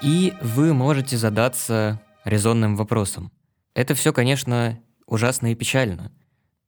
И 0.01 0.33
вы 0.41 0.73
можете 0.73 1.17
задаться 1.17 1.99
резонным 2.23 2.77
вопросом. 2.77 3.33
Это 3.73 3.95
все, 3.95 4.13
конечно, 4.13 4.79
ужасно 5.05 5.51
и 5.51 5.55
печально. 5.55 6.13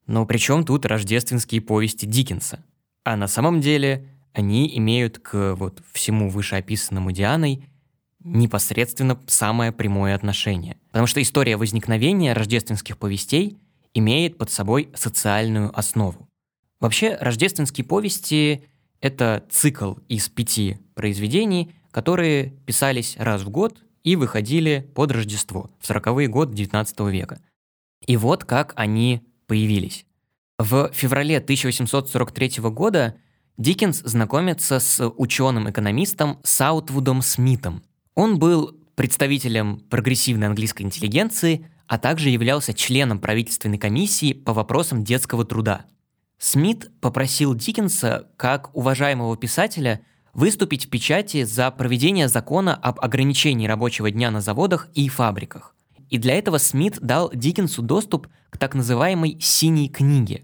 Но 0.06 0.26
при 0.26 0.38
чем 0.38 0.66
тут 0.66 0.86
рождественские 0.86 1.62
повести 1.62 2.06
Диккенса? 2.06 2.62
А 3.06 3.16
на 3.16 3.30
самом 3.30 3.62
деле 3.62 4.10
они 4.34 4.78
имеют 4.78 5.20
к 5.20 5.56
вот 5.56 5.82
всему 5.94 6.30
вышеописанному 6.30 7.14
Дианой 7.14 7.70
непосредственно 8.24 9.20
самое 9.28 9.72
прямое 9.72 10.16
отношение. 10.16 10.78
Потому 10.92 11.08
что 11.08 11.22
история 11.22 11.58
возникновения 11.58 12.34
рождественских 12.34 12.98
повестей 12.98 13.58
имеет 13.94 14.38
под 14.38 14.50
собой 14.50 14.90
социальную 14.96 15.78
основу. 15.78 16.28
Вообще, 16.80 17.16
рождественские 17.20 17.86
повести— 17.86 18.64
это 19.02 19.44
цикл 19.50 19.96
из 20.08 20.30
пяти 20.30 20.78
произведений, 20.96 21.74
которые 21.92 22.52
писались 22.66 23.16
раз 23.18 23.42
в 23.44 23.50
год 23.50 23.80
и 24.04 24.16
выходили 24.16 24.90
под 24.96 25.12
Рождество 25.12 25.70
в 25.80 25.90
40-е 25.90 26.28
годы 26.28 26.64
XIX 26.64 27.12
века. 27.12 27.42
И 28.06 28.18
вот 28.18 28.44
как 28.44 28.74
они 28.76 29.22
появились. 29.48 30.06
В 30.60 30.92
феврале 30.94 31.38
1843 31.38 32.62
года 32.70 33.16
Диккенс 33.58 34.00
знакомится 34.00 34.80
с 34.80 35.08
ученым-экономистом 35.08 36.40
Саутвудом 36.44 37.22
Смитом. 37.22 37.84
Он 38.16 38.38
был 38.38 38.78
представителем 38.96 39.80
прогрессивной 39.90 40.48
английской 40.48 40.84
интеллигенции, 40.84 41.68
а 41.88 41.98
также 41.98 42.30
являлся 42.30 42.74
членом 42.74 43.20
правительственной 43.20 43.78
комиссии 43.78 44.34
по 44.34 44.54
вопросам 44.54 45.04
детского 45.04 45.46
труда. 45.46 45.86
Смит 46.38 46.92
попросил 47.02 47.56
Диккенса, 47.56 48.30
как 48.38 48.76
уважаемого 48.76 49.36
писателя, 49.38 50.02
выступить 50.34 50.86
в 50.86 50.90
печати 50.90 51.44
за 51.44 51.72
проведение 51.72 52.28
закона 52.28 52.76
об 52.76 53.00
ограничении 53.00 53.68
рабочего 53.68 54.12
дня 54.12 54.30
на 54.30 54.42
заводах 54.42 54.90
и 54.94 55.08
фабриках. 55.10 55.76
И 56.10 56.18
для 56.18 56.36
этого 56.36 56.58
Смит 56.58 57.00
дал 57.02 57.32
Диккенсу 57.34 57.82
доступ 57.82 58.28
к 58.50 58.58
так 58.58 58.76
называемой 58.76 59.38
«синей 59.40 59.90
книге». 59.90 60.44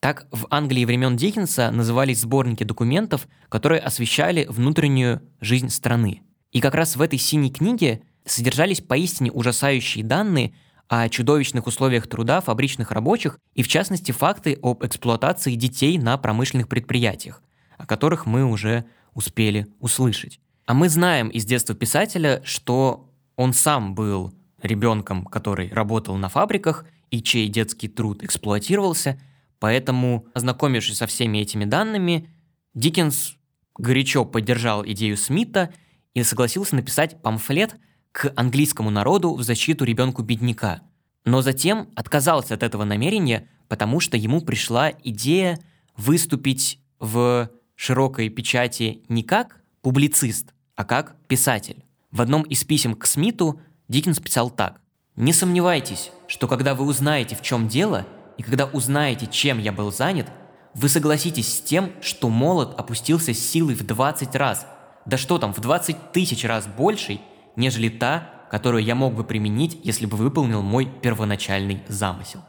Так 0.00 0.26
в 0.30 0.46
Англии 0.50 0.84
времен 0.84 1.16
Диккенса 1.16 1.70
назывались 1.70 2.20
сборники 2.20 2.62
документов, 2.64 3.26
которые 3.48 3.80
освещали 3.80 4.46
внутреннюю 4.48 5.22
жизнь 5.40 5.70
страны. 5.70 6.22
И 6.54 6.60
как 6.60 6.74
раз 6.74 6.96
в 6.96 7.02
этой 7.02 7.18
«синей 7.18 7.50
книге» 7.50 8.02
содержались 8.24 8.80
поистине 8.80 9.30
ужасающие 9.32 10.04
данные 10.04 10.54
о 10.88 11.08
чудовищных 11.08 11.66
условиях 11.66 12.06
труда 12.06 12.40
фабричных 12.40 12.92
рабочих 12.92 13.38
и, 13.54 13.62
в 13.62 13.68
частности, 13.68 14.12
факты 14.12 14.58
об 14.62 14.84
эксплуатации 14.84 15.56
детей 15.56 15.98
на 15.98 16.16
промышленных 16.16 16.68
предприятиях, 16.68 17.42
о 17.76 17.86
которых 17.86 18.24
мы 18.24 18.44
уже 18.44 18.84
успели 19.14 19.66
услышать. 19.80 20.40
А 20.64 20.74
мы 20.74 20.88
знаем 20.88 21.28
из 21.28 21.44
детства 21.44 21.74
писателя, 21.74 22.40
что 22.44 23.10
он 23.36 23.52
сам 23.52 23.96
был 23.96 24.32
ребенком, 24.62 25.24
который 25.24 25.68
работал 25.70 26.16
на 26.16 26.28
фабриках 26.28 26.86
и 27.10 27.20
чей 27.20 27.48
детский 27.48 27.88
труд 27.88 28.22
эксплуатировался, 28.22 29.20
поэтому, 29.58 30.26
ознакомившись 30.34 30.98
со 30.98 31.06
всеми 31.08 31.38
этими 31.38 31.64
данными, 31.64 32.30
Диккенс 32.74 33.36
горячо 33.76 34.24
поддержал 34.24 34.86
идею 34.86 35.16
Смита 35.16 35.72
и 36.14 36.22
согласился 36.22 36.76
написать 36.76 37.20
памфлет 37.20 37.76
к 38.12 38.32
английскому 38.36 38.90
народу 38.90 39.34
в 39.34 39.42
защиту 39.42 39.84
ребенку-бедняка. 39.84 40.82
Но 41.24 41.42
затем 41.42 41.88
отказался 41.96 42.54
от 42.54 42.62
этого 42.62 42.84
намерения, 42.84 43.48
потому 43.68 44.00
что 44.00 44.16
ему 44.16 44.40
пришла 44.40 44.92
идея 45.02 45.58
выступить 45.96 46.78
в 47.00 47.50
широкой 47.74 48.28
печати 48.28 49.02
не 49.08 49.22
как 49.22 49.60
публицист, 49.82 50.54
а 50.76 50.84
как 50.84 51.16
писатель. 51.26 51.84
В 52.10 52.20
одном 52.20 52.42
из 52.42 52.62
писем 52.64 52.94
к 52.94 53.06
Смиту 53.06 53.60
Диккенс 53.88 54.20
писал 54.20 54.50
так. 54.50 54.80
«Не 55.16 55.32
сомневайтесь, 55.32 56.10
что 56.28 56.46
когда 56.46 56.74
вы 56.74 56.84
узнаете, 56.84 57.36
в 57.36 57.42
чем 57.42 57.68
дело, 57.68 58.06
и 58.38 58.42
когда 58.42 58.66
узнаете, 58.66 59.26
чем 59.26 59.58
я 59.58 59.72
был 59.72 59.92
занят, 59.92 60.28
вы 60.74 60.88
согласитесь 60.88 61.56
с 61.56 61.60
тем, 61.60 61.92
что 62.00 62.28
молот 62.28 62.78
опустился 62.78 63.32
с 63.32 63.38
силой 63.38 63.74
в 63.74 63.84
20 63.84 64.34
раз, 64.34 64.66
да 65.06 65.16
что 65.16 65.38
там, 65.38 65.52
в 65.52 65.60
20 65.60 66.12
тысяч 66.12 66.44
раз 66.44 66.66
большей, 66.66 67.20
нежели 67.56 67.88
та, 67.88 68.30
которую 68.50 68.84
я 68.84 68.94
мог 68.94 69.14
бы 69.14 69.24
применить, 69.24 69.78
если 69.82 70.06
бы 70.06 70.16
выполнил 70.16 70.62
мой 70.62 70.86
первоначальный 70.86 71.82
замысел. 71.88 72.40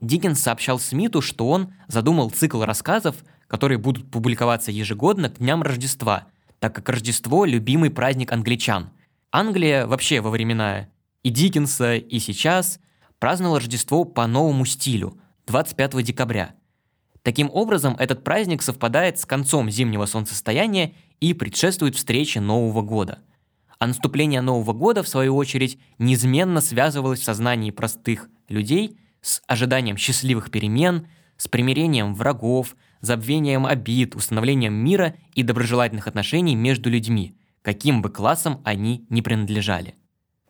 Диккенс 0.00 0.40
сообщал 0.40 0.78
Смиту, 0.78 1.20
что 1.20 1.48
он 1.48 1.72
задумал 1.88 2.30
цикл 2.30 2.62
рассказов, 2.62 3.16
которые 3.46 3.78
будут 3.78 4.10
публиковаться 4.10 4.70
ежегодно 4.70 5.30
к 5.30 5.38
дням 5.38 5.62
Рождества, 5.62 6.26
так 6.58 6.74
как 6.74 6.88
Рождество– 6.88 7.44
любимый 7.46 7.90
праздник 7.90 8.32
англичан. 8.32 8.90
Англия 9.32 9.86
вообще 9.86 10.20
во 10.20 10.30
времена 10.30 10.88
и 11.22 11.30
Диккенса, 11.30 11.96
и 11.96 12.18
сейчас 12.18 12.78
праздновала 13.18 13.58
Рождество 13.58 14.04
по 14.04 14.26
новому 14.26 14.64
стилю– 14.64 15.18
25 15.46 16.02
декабря. 16.02 16.54
Таким 17.28 17.50
образом, 17.52 17.94
этот 17.98 18.24
праздник 18.24 18.62
совпадает 18.62 19.18
с 19.18 19.26
концом 19.26 19.68
зимнего 19.68 20.06
солнцестояния 20.06 20.94
и 21.20 21.34
предшествует 21.34 21.94
встрече 21.94 22.40
Нового 22.40 22.80
года. 22.80 23.18
А 23.78 23.86
наступление 23.86 24.40
Нового 24.40 24.72
года, 24.72 25.02
в 25.02 25.08
свою 25.08 25.36
очередь, 25.36 25.78
неизменно 25.98 26.62
связывалось 26.62 27.20
в 27.20 27.24
сознании 27.24 27.70
простых 27.70 28.30
людей 28.48 28.96
с 29.20 29.42
ожиданием 29.46 29.98
счастливых 29.98 30.50
перемен, 30.50 31.06
с 31.36 31.48
примирением 31.48 32.14
врагов, 32.14 32.74
забвением 33.02 33.66
обид, 33.66 34.16
установлением 34.16 34.72
мира 34.72 35.14
и 35.34 35.42
доброжелательных 35.42 36.06
отношений 36.06 36.56
между 36.56 36.88
людьми, 36.88 37.36
каким 37.60 38.00
бы 38.00 38.08
классом 38.08 38.62
они 38.64 39.04
ни 39.10 39.20
принадлежали. 39.20 39.96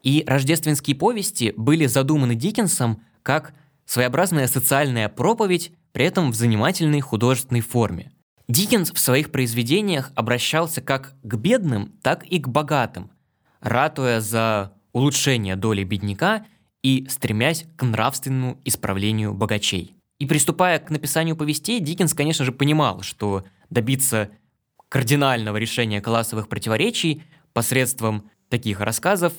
И 0.04 0.22
рождественские 0.28 0.94
повести 0.94 1.52
были 1.56 1.86
задуманы 1.86 2.36
Диккенсом 2.36 3.02
как 3.24 3.52
своеобразная 3.84 4.46
социальная 4.46 5.08
проповедь, 5.08 5.72
при 5.92 6.05
этом 6.05 6.31
в 6.31 6.35
занимательной 6.35 7.01
художественной 7.01 7.61
форме. 7.61 8.12
Диккенс 8.48 8.92
в 8.92 8.98
своих 8.98 9.31
произведениях 9.31 10.11
обращался 10.14 10.81
как 10.81 11.14
к 11.22 11.35
бедным, 11.35 11.92
так 12.03 12.24
и 12.24 12.38
к 12.38 12.48
богатым, 12.48 13.11
ратуя 13.61 14.20
за 14.20 14.72
улучшение 14.92 15.55
доли 15.55 15.85
бедняка 15.85 16.46
и 16.83 17.07
стремясь 17.11 17.66
к 17.77 17.83
нравственному 17.83 18.59
исправлению 18.64 19.35
богачей. 19.35 19.94
И 20.18 20.27
приступая 20.27 20.79
к 20.79 20.90
написанию 20.90 21.37
повестей, 21.37 21.79
Диккенс, 21.81 22.14
конечно 22.14 22.44
же, 22.44 22.53
понимал, 22.53 23.03
что 23.03 23.44
добиться 23.70 24.31
кардинального 24.88 25.57
решения 25.59 26.01
классовых 26.01 26.48
противоречий 26.48 27.22
посредством 27.53 28.31
таких 28.48 28.81
рассказов 28.81 29.33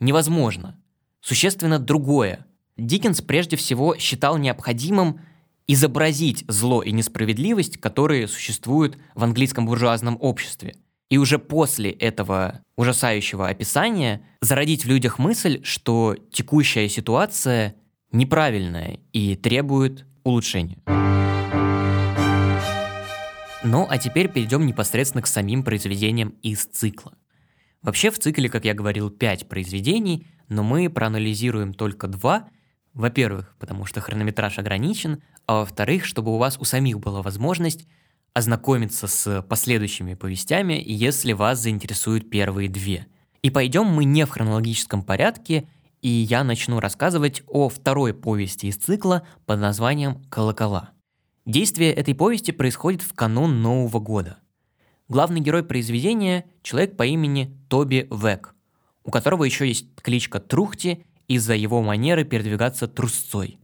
невозможно. 0.00 0.80
Существенно 1.20 1.78
другое. 1.78 2.46
Диккенс 2.76 3.20
прежде 3.20 3.56
всего 3.56 3.96
считал 3.96 4.38
необходимым 4.38 5.20
изобразить 5.66 6.44
зло 6.48 6.82
и 6.82 6.92
несправедливость, 6.92 7.78
которые 7.78 8.28
существуют 8.28 8.98
в 9.14 9.24
английском 9.24 9.66
буржуазном 9.66 10.18
обществе. 10.20 10.74
И 11.10 11.18
уже 11.18 11.38
после 11.38 11.90
этого 11.90 12.60
ужасающего 12.76 13.48
описания 13.48 14.26
зародить 14.40 14.84
в 14.84 14.88
людях 14.88 15.18
мысль, 15.18 15.62
что 15.62 16.16
текущая 16.32 16.88
ситуация 16.88 17.76
неправильная 18.10 18.98
и 19.12 19.36
требует 19.36 20.06
улучшения. 20.22 20.78
Ну 23.62 23.86
а 23.88 23.96
теперь 23.96 24.28
перейдем 24.28 24.66
непосредственно 24.66 25.22
к 25.22 25.26
самим 25.26 25.62
произведениям 25.62 26.34
из 26.42 26.64
цикла. 26.66 27.14
Вообще 27.80 28.10
в 28.10 28.18
цикле, 28.18 28.48
как 28.48 28.64
я 28.64 28.74
говорил, 28.74 29.10
5 29.10 29.48
произведений, 29.48 30.26
но 30.48 30.62
мы 30.62 30.88
проанализируем 30.90 31.74
только 31.74 32.06
два. 32.06 32.48
Во-первых, 32.94 33.54
потому 33.58 33.86
что 33.86 34.00
хронометраж 34.00 34.58
ограничен, 34.58 35.20
а 35.46 35.60
во-вторых, 35.60 36.04
чтобы 36.04 36.32
у 36.32 36.38
вас 36.38 36.56
у 36.58 36.64
самих 36.64 37.00
была 37.00 37.22
возможность 37.22 37.86
ознакомиться 38.34 39.06
с 39.08 39.42
последующими 39.42 40.14
повестями, 40.14 40.80
если 40.84 41.32
вас 41.32 41.60
заинтересуют 41.60 42.30
первые 42.30 42.68
две. 42.68 43.06
И 43.42 43.50
пойдем 43.50 43.86
мы 43.86 44.04
не 44.04 44.24
в 44.24 44.30
хронологическом 44.30 45.02
порядке, 45.02 45.68
и 46.02 46.08
я 46.08 46.44
начну 46.44 46.80
рассказывать 46.80 47.42
о 47.46 47.68
второй 47.68 48.14
повести 48.14 48.66
из 48.66 48.76
цикла 48.76 49.26
под 49.44 49.60
названием 49.60 50.22
«Колокола». 50.30 50.90
Действие 51.46 51.92
этой 51.92 52.14
повести 52.14 52.52
происходит 52.52 53.02
в 53.02 53.12
канун 53.12 53.60
Нового 53.60 54.00
года. 54.00 54.38
Главный 55.08 55.40
герой 55.40 55.62
произведения– 55.62 56.46
человек 56.62 56.96
по 56.96 57.04
имени 57.04 57.56
Тоби 57.68 58.08
Век, 58.10 58.54
у 59.02 59.10
которого 59.10 59.44
еще 59.44 59.68
есть 59.68 59.94
кличка 60.00 60.40
Трухти 60.40 61.04
из-за 61.28 61.54
его 61.54 61.82
манеры 61.82 62.24
передвигаться 62.24 62.88
трусцой. 62.88 63.58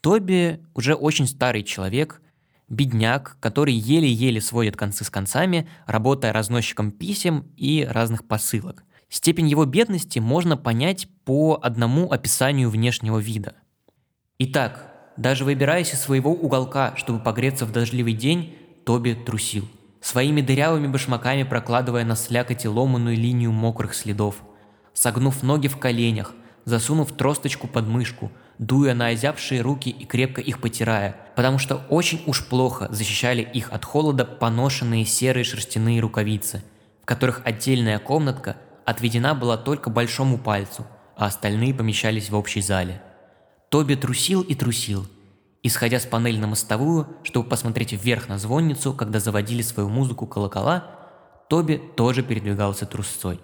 Тоби 0.00 0.60
уже 0.74 0.94
очень 0.94 1.26
старый 1.26 1.62
человек, 1.62 2.22
бедняк, 2.68 3.36
который 3.40 3.74
еле-еле 3.74 4.40
сводит 4.40 4.76
концы 4.76 5.04
с 5.04 5.10
концами, 5.10 5.68
работая 5.86 6.32
разносчиком 6.32 6.92
писем 6.92 7.46
и 7.56 7.86
разных 7.88 8.26
посылок. 8.26 8.84
Степень 9.08 9.48
его 9.48 9.64
бедности 9.64 10.18
можно 10.18 10.56
понять 10.56 11.08
по 11.24 11.58
одному 11.62 12.10
описанию 12.12 12.68
внешнего 12.68 13.18
вида. 13.18 13.54
Итак, 14.38 14.92
даже 15.16 15.44
выбираясь 15.44 15.94
из 15.94 16.00
своего 16.00 16.32
уголка, 16.32 16.94
чтобы 16.96 17.18
погреться 17.18 17.64
в 17.66 17.72
дождливый 17.72 18.12
день, 18.12 18.54
Тоби 18.84 19.14
трусил. 19.14 19.68
Своими 20.00 20.42
дырявыми 20.42 20.86
башмаками 20.86 21.42
прокладывая 21.42 22.04
на 22.04 22.14
слякоти 22.14 22.66
ломаную 22.66 23.16
линию 23.16 23.50
мокрых 23.50 23.94
следов. 23.94 24.36
Согнув 24.92 25.42
ноги 25.42 25.68
в 25.68 25.76
коленях, 25.76 26.34
засунув 26.68 27.12
тросточку 27.12 27.66
под 27.66 27.86
мышку, 27.86 28.30
дуя 28.58 28.94
на 28.94 29.08
озябшие 29.08 29.60
руки 29.60 29.90
и 29.90 30.04
крепко 30.04 30.40
их 30.40 30.60
потирая, 30.60 31.16
потому 31.36 31.58
что 31.58 31.82
очень 31.88 32.22
уж 32.26 32.44
плохо 32.44 32.88
защищали 32.90 33.42
их 33.42 33.72
от 33.72 33.84
холода 33.84 34.24
поношенные 34.24 35.04
серые 35.04 35.44
шерстяные 35.44 36.00
рукавицы, 36.00 36.62
в 37.02 37.06
которых 37.06 37.42
отдельная 37.44 37.98
комнатка– 37.98 38.56
отведена 38.88 39.34
была 39.34 39.58
только 39.58 39.90
большому 39.90 40.38
пальцу, 40.38 40.86
а 41.14 41.26
остальные 41.26 41.74
помещались 41.74 42.30
в 42.30 42.34
общей 42.34 42.62
зале. 42.62 43.02
Тоби 43.68 43.96
трусил 43.96 44.40
и 44.40 44.54
трусил, 44.54 45.06
исходя 45.62 46.00
с 46.00 46.06
панели 46.06 46.38
на 46.38 46.46
мостовую, 46.46 47.06
чтобы 47.22 47.50
посмотреть 47.50 47.92
вверх 47.92 48.28
на 48.28 48.38
звонницу, 48.38 48.94
когда 48.94 49.20
заводили 49.20 49.60
свою 49.60 49.90
музыку 49.90 50.26
колокола, 50.26 50.86
Тоби 51.50 51.76
тоже 51.96 52.22
передвигался 52.22 52.86
трусцой. 52.86 53.40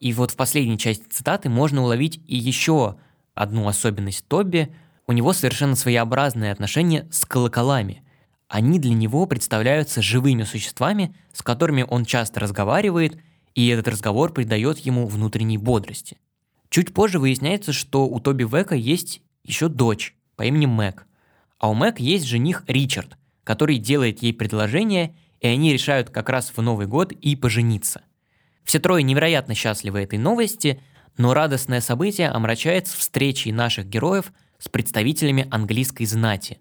И 0.00 0.12
вот 0.12 0.30
в 0.30 0.36
последней 0.36 0.78
части 0.78 1.04
цитаты 1.10 1.48
можно 1.48 1.82
уловить 1.82 2.20
и 2.26 2.36
еще 2.36 2.96
одну 3.34 3.68
особенность 3.68 4.26
Тоби. 4.28 4.74
У 5.06 5.12
него 5.12 5.32
совершенно 5.32 5.76
своеобразное 5.76 6.52
отношение 6.52 7.08
с 7.10 7.24
колоколами. 7.24 8.02
Они 8.48 8.78
для 8.78 8.94
него 8.94 9.26
представляются 9.26 10.02
живыми 10.02 10.44
существами, 10.44 11.14
с 11.32 11.42
которыми 11.42 11.84
он 11.88 12.04
часто 12.04 12.40
разговаривает 12.40 13.18
и 13.58 13.66
этот 13.66 13.88
разговор 13.88 14.32
придает 14.32 14.78
ему 14.78 15.08
внутренней 15.08 15.58
бодрости. 15.58 16.18
Чуть 16.70 16.94
позже 16.94 17.18
выясняется, 17.18 17.72
что 17.72 18.06
у 18.06 18.20
Тоби 18.20 18.44
Века 18.44 18.76
есть 18.76 19.20
еще 19.42 19.68
дочь 19.68 20.14
по 20.36 20.44
имени 20.44 20.66
Мэг, 20.66 21.08
а 21.58 21.68
у 21.68 21.74
Мэг 21.74 21.98
есть 21.98 22.24
жених 22.24 22.62
Ричард, 22.68 23.18
который 23.42 23.78
делает 23.78 24.22
ей 24.22 24.32
предложение, 24.32 25.16
и 25.40 25.48
они 25.48 25.72
решают 25.72 26.10
как 26.10 26.28
раз 26.28 26.52
в 26.54 26.62
Новый 26.62 26.86
год 26.86 27.10
и 27.10 27.34
пожениться. 27.34 28.02
Все 28.68 28.78
трое 28.78 29.02
невероятно 29.02 29.56
счастливы 29.56 30.02
этой 30.02 30.20
новости, 30.20 30.80
но 31.16 31.34
радостное 31.34 31.80
событие 31.80 32.28
омрачается 32.28 32.96
встречей 32.96 33.50
наших 33.50 33.86
героев 33.86 34.32
с 34.60 34.68
представителями 34.68 35.48
английской 35.50 36.04
знати, 36.04 36.58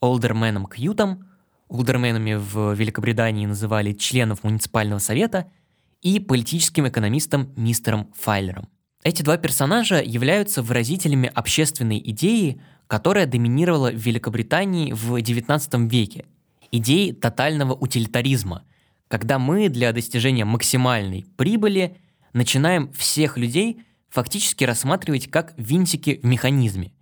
олдерменом 0.00 0.66
Кьютом, 0.66 1.28
олдерменами 1.68 2.34
в 2.34 2.72
Великобритании 2.72 3.46
называли 3.46 3.92
членов 3.92 4.42
муниципального 4.42 4.98
совета– 4.98 5.46
и 6.02 6.18
политическим 6.18 6.88
экономистом 6.88 7.52
мистером 7.56 8.12
Файлером. 8.18 8.68
Эти 9.02 9.22
два 9.22 9.36
персонажа 9.36 10.02
являются 10.02 10.62
выразителями 10.62 11.30
общественной 11.34 11.98
идеи, 11.98 12.60
которая 12.86 13.26
доминировала 13.26 13.90
в 13.90 13.96
Великобритании 13.96 14.92
в 14.92 15.14
XIX 15.16 15.88
веке. 15.88 16.26
Идеи 16.70 17.12
тотального 17.12 17.74
утилитаризма, 17.74 18.64
когда 19.10 19.38
мы 19.38 19.68
для 19.68 19.92
достижения 19.92 20.46
максимальной 20.46 21.26
прибыли 21.36 21.98
начинаем 22.32 22.90
всех 22.92 23.36
людей 23.36 23.82
фактически 24.08 24.64
рассматривать 24.64 25.30
как 25.30 25.52
винтики 25.58 26.20
в 26.22 26.26
механизме. 26.26 26.92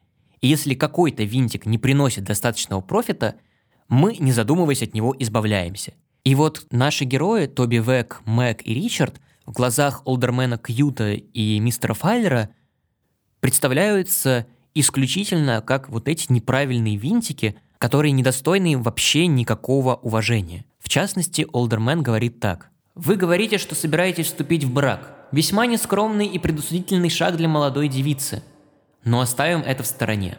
И 0.41 0.49
если 0.49 0.75
какой-то 0.75 1.23
винтик 1.23 1.67
не 1.67 1.79
приносит 1.79 2.25
достаточного 2.25 2.81
профита, 2.81 3.37
мы, 3.89 4.17
не 4.17 4.33
задумываясь 4.33 4.83
от 4.83 4.95
него, 4.95 5.15
избавляемся– 5.17 5.95
и 6.29 6.35
вот 6.35 6.67
наши 6.71 7.05
герои, 7.05 7.47
Тоби 7.47 7.77
Век, 7.79 8.21
Мэг 8.27 8.61
и 8.67 8.75
Ричард, 8.75 9.19
в 9.47 9.53
глазах 9.53 10.03
Олдермена 10.05 10.59
Кьюта 10.59 11.15
и 11.15 11.59
мистера 11.59 11.95
Файлера 11.95 12.51
представляются 13.41 14.47
исключительно 14.75 15.63
как 15.63 15.89
вот 15.89 16.07
эти 16.07 16.31
неправильные 16.31 16.97
винтики, 16.97 17.57
которые 17.79 18.13
недостойны 18.13 18.77
вообще 18.77 19.27
никакого 19.27 19.95
уважения. 19.95 20.67
В 20.89 20.91
частности, 20.91 21.47
Олдермен 21.53 22.03
говорит 22.03 22.41
так. 22.41 22.71
«Вы 22.95 23.17
говорите, 23.17 23.59
что 23.59 23.75
собираетесь 23.75 24.29
вступить 24.29 24.65
в 24.65 24.73
брак. 24.73 25.29
Весьма 25.33 25.67
нескромный 25.67 26.27
и 26.27 26.39
предусудительный 26.39 27.11
шаг 27.11 27.37
для 27.37 27.47
молодой 27.47 27.89
девицы. 27.89 28.43
Но 29.05 29.21
оставим 29.21 29.61
это 29.61 29.83
в 29.83 29.87
стороне. 29.87 30.39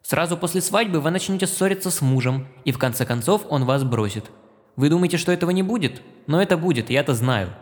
Сразу 0.00 0.36
после 0.36 0.60
свадьбы 0.60 1.00
вы 1.00 1.10
начнете 1.10 1.48
ссориться 1.48 1.90
с 1.90 2.00
мужем, 2.00 2.46
и 2.64 2.70
в 2.70 2.78
конце 2.78 3.04
концов 3.04 3.42
он 3.48 3.64
вас 3.64 3.82
бросит. 3.82 4.30
Вы 4.76 4.88
думаете, 4.88 5.16
что 5.16 5.32
этого 5.32 5.50
не 5.50 5.64
будет? 5.64 6.00
Но 6.28 6.40
это 6.40 6.56
будет, 6.56 6.88
я 6.88 7.00
это 7.00 7.12
знаю. 7.12 7.52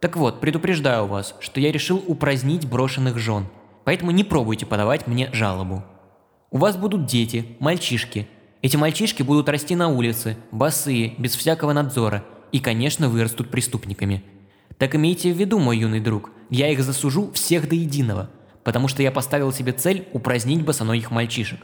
Так 0.00 0.18
вот, 0.18 0.42
предупреждаю 0.42 1.06
вас, 1.06 1.34
что 1.40 1.60
я 1.60 1.72
решил 1.72 2.04
упразднить 2.06 2.68
брошенных 2.68 3.16
жен. 3.16 3.46
Поэтому 3.84 4.10
не 4.10 4.22
пробуйте 4.22 4.66
подавать 4.66 5.06
мне 5.06 5.30
жалобу. 5.32 5.82
У 6.50 6.58
вас 6.58 6.76
будут 6.76 7.06
дети, 7.06 7.56
мальчишки. 7.58 8.28
Эти 8.64 8.78
мальчишки 8.78 9.22
будут 9.22 9.50
расти 9.50 9.76
на 9.76 9.88
улице, 9.88 10.38
босые, 10.50 11.16
без 11.18 11.36
всякого 11.36 11.74
надзора, 11.74 12.24
и, 12.50 12.60
конечно, 12.60 13.10
вырастут 13.10 13.50
преступниками. 13.50 14.24
Так 14.78 14.94
имейте 14.94 15.34
в 15.34 15.36
виду, 15.36 15.58
мой 15.58 15.76
юный 15.76 16.00
друг, 16.00 16.30
я 16.48 16.70
их 16.70 16.82
засужу 16.82 17.30
всех 17.32 17.68
до 17.68 17.74
единого, 17.74 18.30
потому 18.62 18.88
что 18.88 19.02
я 19.02 19.12
поставил 19.12 19.52
себе 19.52 19.72
цель 19.72 20.08
упразднить 20.14 20.64
босоногих 20.64 21.10
мальчишек. 21.10 21.60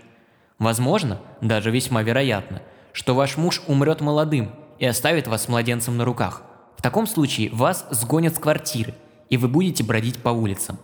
Возможно, 0.58 1.22
даже 1.40 1.70
весьма 1.70 2.02
вероятно, 2.02 2.60
что 2.92 3.14
ваш 3.14 3.38
муж 3.38 3.62
умрет 3.66 4.02
молодым 4.02 4.50
и 4.78 4.84
оставит 4.84 5.26
вас 5.26 5.44
с 5.44 5.48
младенцем 5.48 5.96
на 5.96 6.04
руках. 6.04 6.42
В 6.76 6.82
таком 6.82 7.06
случае 7.06 7.48
вас 7.50 7.86
сгонят 7.90 8.34
с 8.34 8.38
квартиры, 8.38 8.94
и 9.30 9.38
вы 9.38 9.48
будете 9.48 9.82
бродить 9.82 10.18
по 10.18 10.28
улицам. 10.28 10.78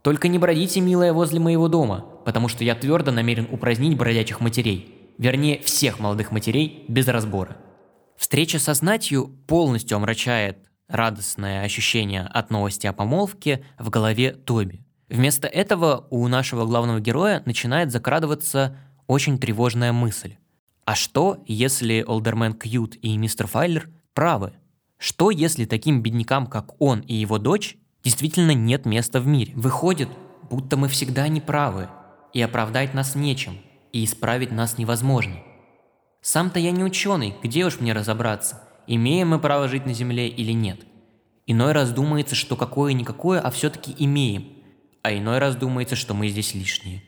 Только 0.00 0.28
не 0.28 0.38
бродите, 0.38 0.80
милая, 0.80 1.12
возле 1.12 1.40
моего 1.40 1.68
дома, 1.68 2.06
потому 2.24 2.48
что 2.48 2.64
я 2.64 2.74
твердо 2.74 3.12
намерен 3.12 3.46
упразднить 3.50 3.98
бродячих 3.98 4.40
матерей, 4.40 4.97
вернее, 5.18 5.60
всех 5.60 5.98
молодых 5.98 6.32
матерей 6.32 6.84
без 6.88 7.06
разбора. 7.08 7.56
Встреча 8.16 8.58
со 8.58 8.74
знатью 8.74 9.28
полностью 9.46 9.96
омрачает 9.96 10.58
радостное 10.88 11.62
ощущение 11.62 12.22
от 12.22 12.50
новости 12.50 12.86
о 12.86 12.92
помолвке 12.92 13.64
в 13.78 13.90
голове 13.90 14.32
Тоби. 14.32 14.84
Вместо 15.08 15.46
этого 15.46 16.06
у 16.10 16.26
нашего 16.28 16.64
главного 16.64 17.00
героя 17.00 17.42
начинает 17.44 17.92
закрадываться 17.92 18.76
очень 19.06 19.38
тревожная 19.38 19.92
мысль. 19.92 20.36
А 20.84 20.94
что, 20.94 21.42
если 21.46 22.04
Олдермен 22.06 22.54
Кьют 22.54 22.96
и 23.02 23.16
мистер 23.16 23.46
Файлер 23.46 23.90
правы? 24.14 24.52
Что, 24.98 25.30
если 25.30 25.64
таким 25.64 26.02
беднякам, 26.02 26.46
как 26.46 26.80
он 26.80 27.00
и 27.00 27.14
его 27.14 27.38
дочь, 27.38 27.76
действительно 28.02 28.52
нет 28.52 28.86
места 28.86 29.20
в 29.20 29.26
мире? 29.26 29.52
Выходит, 29.54 30.08
будто 30.50 30.76
мы 30.76 30.88
всегда 30.88 31.28
не 31.28 31.40
правы, 31.40 31.88
и 32.32 32.42
оправдать 32.42 32.94
нас 32.94 33.14
нечем, 33.14 33.58
и 33.92 34.04
исправить 34.04 34.52
нас 34.52 34.78
невозможно. 34.78 35.36
Сам-то 36.20 36.58
я 36.58 36.70
не 36.70 36.82
ученый, 36.84 37.34
где 37.42 37.64
уж 37.64 37.80
мне 37.80 37.92
разобраться, 37.92 38.62
имеем 38.86 39.28
мы 39.28 39.38
право 39.38 39.68
жить 39.68 39.86
на 39.86 39.94
Земле 39.94 40.28
или 40.28 40.52
нет. 40.52 40.80
Иной 41.46 41.72
раз 41.72 41.92
думается, 41.92 42.34
что 42.34 42.56
какое-никакое, 42.56 43.40
а 43.40 43.50
все-таки 43.50 43.94
имеем, 43.98 44.48
а 45.02 45.12
иной 45.12 45.38
раз 45.38 45.56
думается, 45.56 45.96
что 45.96 46.12
мы 46.12 46.28
здесь 46.28 46.54
лишние. 46.54 47.02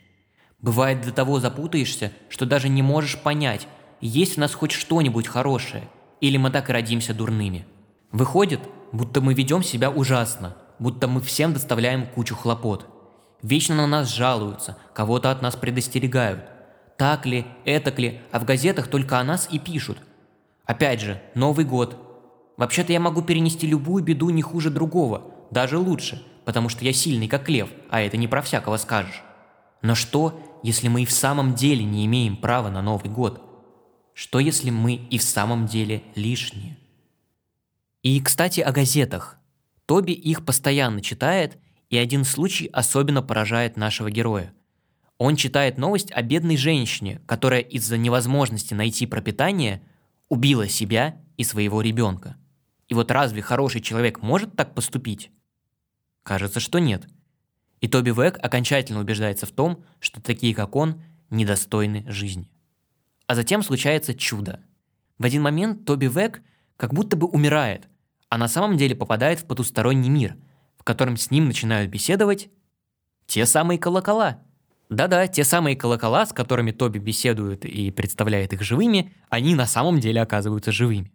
Бывает 0.61 1.03
до 1.03 1.12
того 1.12 1.40
запутаешься, 1.40 2.12
что 2.29 2.47
даже 2.47 2.69
не 2.69 2.83
можешь 2.83 3.19
понять, 3.19 3.66
есть 4.01 4.37
в 4.37 4.38
нас 4.38 4.55
хоть 4.55 4.73
что-нибудь 4.73 5.27
хорошее, 5.27 5.88
или 6.21 6.37
мы 6.37 6.51
так 6.51 6.71
и 6.71 6.73
родимся 6.73 7.14
дурными. 7.14 7.66
Выходит, 8.12 8.61
будто 8.93 9.21
мы 9.21 9.35
ведем 9.35 9.62
себя 9.62 9.90
ужасно, 9.90 10.57
будто 10.79 11.09
мы 11.09 11.21
всем 11.21 11.53
доставляем 11.53 12.07
кучу 12.07 12.35
хлопот. 12.35 12.87
Вечно 13.43 13.75
на 13.75 13.87
нас 13.87 14.14
жалуются, 14.14 14.77
кого-то 14.95 15.31
от 15.31 15.43
нас 15.43 15.57
предостерегают. 15.57 16.45
Так 17.01 17.25
ли, 17.25 17.47
этак 17.65 17.99
ли, 17.99 18.21
а 18.31 18.39
в 18.39 18.45
газетах 18.45 18.89
только 18.89 19.19
о 19.19 19.25
нас 19.25 19.49
и 19.51 19.59
пишут. 19.59 19.97
Опять 20.67 21.01
же, 21.01 21.19
Новый 21.35 21.65
год. 21.65 21.97
Вообще-то 22.59 22.93
я 22.93 23.01
могу 23.01 23.23
перенести 23.23 23.67
любую 23.67 24.05
беду 24.05 24.29
не 24.29 24.43
хуже 24.43 24.69
другого, 24.69 25.23
даже 25.51 25.79
лучше, 25.79 26.23
потому 26.45 26.69
что 26.69 26.85
я 26.85 26.93
сильный 26.93 27.27
как 27.27 27.49
лев, 27.49 27.71
а 27.89 28.03
это 28.03 28.19
не 28.19 28.29
про 28.29 28.43
всякого 28.43 28.77
скажешь. 28.77 29.23
Но 29.81 29.95
что, 29.95 30.39
если 30.63 30.89
мы 30.89 31.05
и 31.05 31.07
в 31.07 31.11
самом 31.11 31.55
деле 31.55 31.85
не 31.85 32.05
имеем 32.05 32.37
права 32.37 32.69
на 32.69 32.83
Новый 32.83 33.11
год? 33.11 33.41
Что, 34.13 34.39
если 34.39 34.69
мы 34.69 34.97
и 34.97 35.17
в 35.17 35.23
самом 35.23 35.65
деле 35.65 36.03
лишние? 36.17 36.77
И, 38.03 38.21
кстати, 38.21 38.61
о 38.61 38.73
газетах. 38.73 39.39
Тоби 39.87 40.13
их 40.13 40.45
постоянно 40.45 41.01
читает, 41.01 41.57
и 41.89 41.97
один 41.97 42.25
случай 42.25 42.69
особенно 42.71 43.23
поражает 43.23 43.79
нашего 43.79 44.11
героя. 44.11 44.53
Он 45.20 45.37
читает 45.37 45.78
новость 45.78 46.11
о 46.11 46.22
бедной 46.22 46.56
женщине, 46.56 47.20
которая 47.26 47.61
из-за 47.61 47.96
невозможности 47.96 48.74
найти 48.74 49.06
пропитание 49.06 49.80
убила 50.28 50.66
себя 50.66 51.20
и 51.37 51.44
своего 51.44 51.80
ребенка. 51.80 52.37
И 52.88 52.94
вот 52.94 53.12
разве 53.12 53.40
хороший 53.40 53.80
человек 53.80 54.20
может 54.20 54.56
так 54.56 54.74
поступить? 54.74 55.30
Кажется, 56.24 56.59
что 56.59 56.80
нет– 56.80 57.06
и 57.80 57.88
Тоби 57.88 58.11
Век 58.11 58.38
окончательно 58.42 59.00
убеждается 59.00 59.46
в 59.46 59.50
том, 59.50 59.85
что 60.00 60.20
такие, 60.20 60.54
как 60.54 60.76
он, 60.76 61.02
недостойны 61.30 62.04
жизни. 62.09 62.50
А 63.26 63.35
затем 63.35 63.62
случается 63.62 64.14
чудо. 64.14 64.61
В 65.18 65.24
один 65.24 65.42
момент 65.42 65.85
Тоби 65.85 66.06
Век 66.06 66.42
как 66.76 66.92
будто 66.92 67.16
бы 67.16 67.26
умирает, 67.26 67.88
а 68.28 68.38
на 68.38 68.48
самом 68.48 68.76
деле 68.76 68.94
попадает 68.94 69.40
в 69.40 69.46
потусторонний 69.46 70.09
мир, 70.09 70.37
в 70.76 70.85
котором 70.85 71.16
с 71.16 71.30
ним 71.30 71.46
начинают 71.46 71.90
беседовать 71.90 72.50
те 73.26 73.46
самые 73.46 73.78
колокола. 73.78 74.42
Да-да, 74.90 75.26
те 75.26 75.44
самые 75.44 75.76
колокола, 75.76 76.26
с 76.26 76.33
которыми 76.33 76.72
Тоби 76.72 76.98
беседует 76.98 77.64
и 77.64 77.90
представляет 77.90 78.53
их 78.53 78.62
живыми, 78.62 79.12
они 79.29 79.55
на 79.55 79.66
самом 79.66 80.00
деле 80.00 80.20
оказываются 80.20 80.72
живыми. 80.72 81.12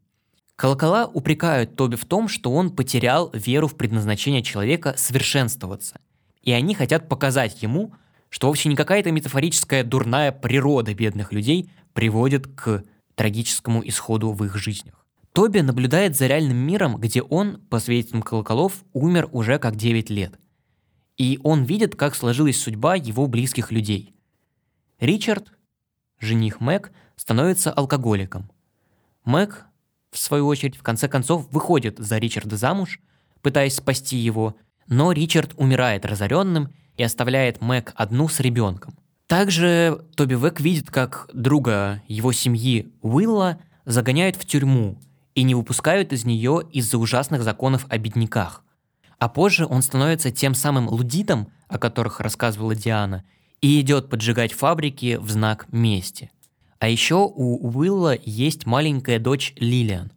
Колокола 0.56 1.06
упрекают 1.06 1.76
Тоби 1.76 1.96
в 1.96 2.06
том, 2.06 2.28
что 2.28 2.52
он 2.52 2.72
потерял 2.72 3.30
веру 3.34 3.68
в 3.68 3.76
предназначение 3.76 4.42
человека 4.42 4.96
совершенствоваться– 4.98 6.00
и 6.46 6.52
они 6.52 6.76
хотят 6.76 7.10
показать 7.10 7.62
ему, 7.62 7.94
что 8.30 8.48
вовсе 8.48 8.70
не 8.70 8.76
какая-то 8.76 9.12
метафорическая 9.12 9.84
дурная 9.84 10.32
природа 10.32 10.94
бедных 10.94 11.34
людей 11.34 11.70
приводит 11.94 12.48
к 12.48 12.84
трагическому 13.16 13.86
исходу 13.86 14.32
в 14.32 14.46
их 14.46 14.56
жизнях. 14.56 15.06
Тоби 15.34 15.60
наблюдает 15.60 16.16
за 16.16 16.28
реальным 16.28 16.58
миром, 16.58 16.98
где 16.98 17.22
он, 17.22 17.60
по 17.70 17.80
свидетельствам 17.80 18.22
колоколов, 18.22 18.86
умер 18.94 19.28
уже 19.32 19.60
как 19.60 19.76
9 19.76 20.10
лет. 20.10 20.40
И 21.18 21.40
он 21.44 21.64
видит, 21.64 21.96
как 21.96 22.16
сложилась 22.16 22.60
судьба 22.60 22.96
его 22.96 23.28
близких 23.28 23.72
людей. 23.72 24.14
Ричард, 25.00 25.54
жених 26.20 26.60
Мэг, 26.60 26.92
становится 27.16 27.72
алкоголиком. 27.72 28.52
Мэг, 29.24 29.66
в 30.12 30.18
свою 30.18 30.48
очередь, 30.48 30.78
в 30.78 30.84
конце 30.84 31.08
концов 31.08 31.48
выходит 31.52 31.98
за 32.00 32.18
Ричарда 32.18 32.58
замуж, 32.58 33.00
пытаясь 33.42 33.76
спасти 33.76 34.18
его, 34.18 34.56
но 34.88 35.12
Ричард 35.12 35.54
умирает 35.58 36.06
разоренным 36.06 36.74
и 36.98 37.04
оставляет 37.04 37.62
Мэг 37.62 37.94
одну 37.96 38.28
с 38.28 38.40
ребенком. 38.40 38.96
Также 39.28 40.06
Тоби 40.16 40.36
Век 40.36 40.60
видит, 40.60 40.92
как 40.92 41.30
друга 41.34 42.04
его 42.08 42.32
семьи 42.32 42.94
Уилла 43.02 43.60
загоняют 43.86 44.36
в 44.36 44.46
тюрьму 44.46 45.00
и 45.34 45.44
не 45.44 45.56
выпускают 45.56 46.14
из 46.14 46.26
нее 46.26 46.62
из-за 46.72 46.98
ужасных 46.98 47.44
законов 47.44 47.86
о 47.90 47.98
бедняках. 47.98 48.64
А 49.18 49.30
позже 49.30 49.66
он 49.66 49.82
становится 49.82 50.32
тем 50.32 50.54
самым 50.54 50.90
лудитом, 50.90 51.52
о 51.68 51.78
которых 51.78 52.20
рассказывала 52.20 52.76
Диана, 52.76 53.24
и 53.62 53.80
идет 53.82 54.10
поджигать 54.10 54.54
фабрики 54.54 55.18
в 55.18 55.30
знак 55.30 55.68
мести. 55.72 56.32
А 56.80 56.90
еще 56.90 57.16
у 57.16 57.68
Уилла 57.68 58.18
есть 58.24 58.66
маленькая 58.66 59.20
дочь 59.20 59.54
Лилиан, 59.58 60.12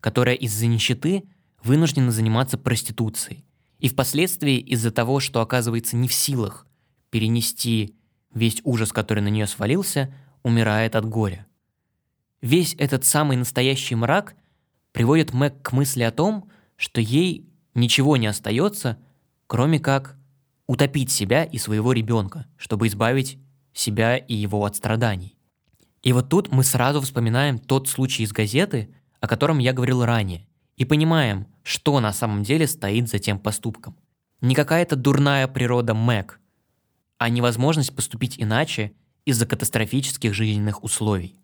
которая 0.00 0.36
из-за 0.36 0.66
нищеты 0.66 1.24
вынуждена 1.62 2.12
заниматься 2.12 2.56
проституцией. 2.56 3.44
И 3.78 3.88
впоследствии 3.88 4.58
из-за 4.58 4.90
того, 4.90 5.20
что 5.20 5.40
оказывается 5.40 5.96
не 5.96 6.08
в 6.08 6.14
силах 6.14 6.66
перенести 7.10 7.96
весь 8.32 8.60
ужас, 8.64 8.92
который 8.92 9.20
на 9.20 9.28
нее 9.28 9.46
свалился, 9.46 10.14
умирает 10.42 10.96
от 10.96 11.04
горя. 11.04 11.46
Весь 12.40 12.74
этот 12.78 13.04
самый 13.04 13.36
настоящий 13.36 13.94
мрак 13.94 14.34
приводит 14.92 15.32
Мэг 15.32 15.62
к 15.62 15.72
мысли 15.72 16.02
о 16.02 16.12
том, 16.12 16.50
что 16.76 17.00
ей 17.00 17.48
ничего 17.74 18.16
не 18.16 18.26
остается, 18.26 18.98
кроме 19.46 19.78
как 19.78 20.16
утопить 20.66 21.10
себя 21.10 21.44
и 21.44 21.58
своего 21.58 21.92
ребенка, 21.92 22.46
чтобы 22.56 22.86
избавить 22.86 23.38
себя 23.72 24.16
и 24.16 24.34
его 24.34 24.64
от 24.64 24.76
страданий. 24.76 25.36
И 26.02 26.12
вот 26.12 26.28
тут 26.28 26.52
мы 26.52 26.64
сразу 26.64 27.00
вспоминаем 27.00 27.58
тот 27.58 27.88
случай 27.88 28.22
из 28.22 28.32
газеты, 28.32 28.94
о 29.20 29.26
котором 29.26 29.58
я 29.58 29.72
говорил 29.72 30.04
ранее, 30.04 30.46
и 30.76 30.84
понимаем, 30.84 31.46
что 31.62 31.98
на 32.00 32.12
самом 32.12 32.42
деле 32.42 32.66
стоит 32.66 33.08
за 33.08 33.18
тем 33.18 33.38
поступком. 33.38 33.96
Не 34.40 34.54
какая-то 34.54 34.96
дурная 34.96 35.48
природа 35.48 35.94
Мэг, 35.94 36.40
а 37.18 37.30
невозможность 37.30 37.94
поступить 37.94 38.34
иначе 38.38 38.92
из-за 39.24 39.46
катастрофических 39.46 40.34
жизненных 40.34 40.84
условий. 40.84 41.36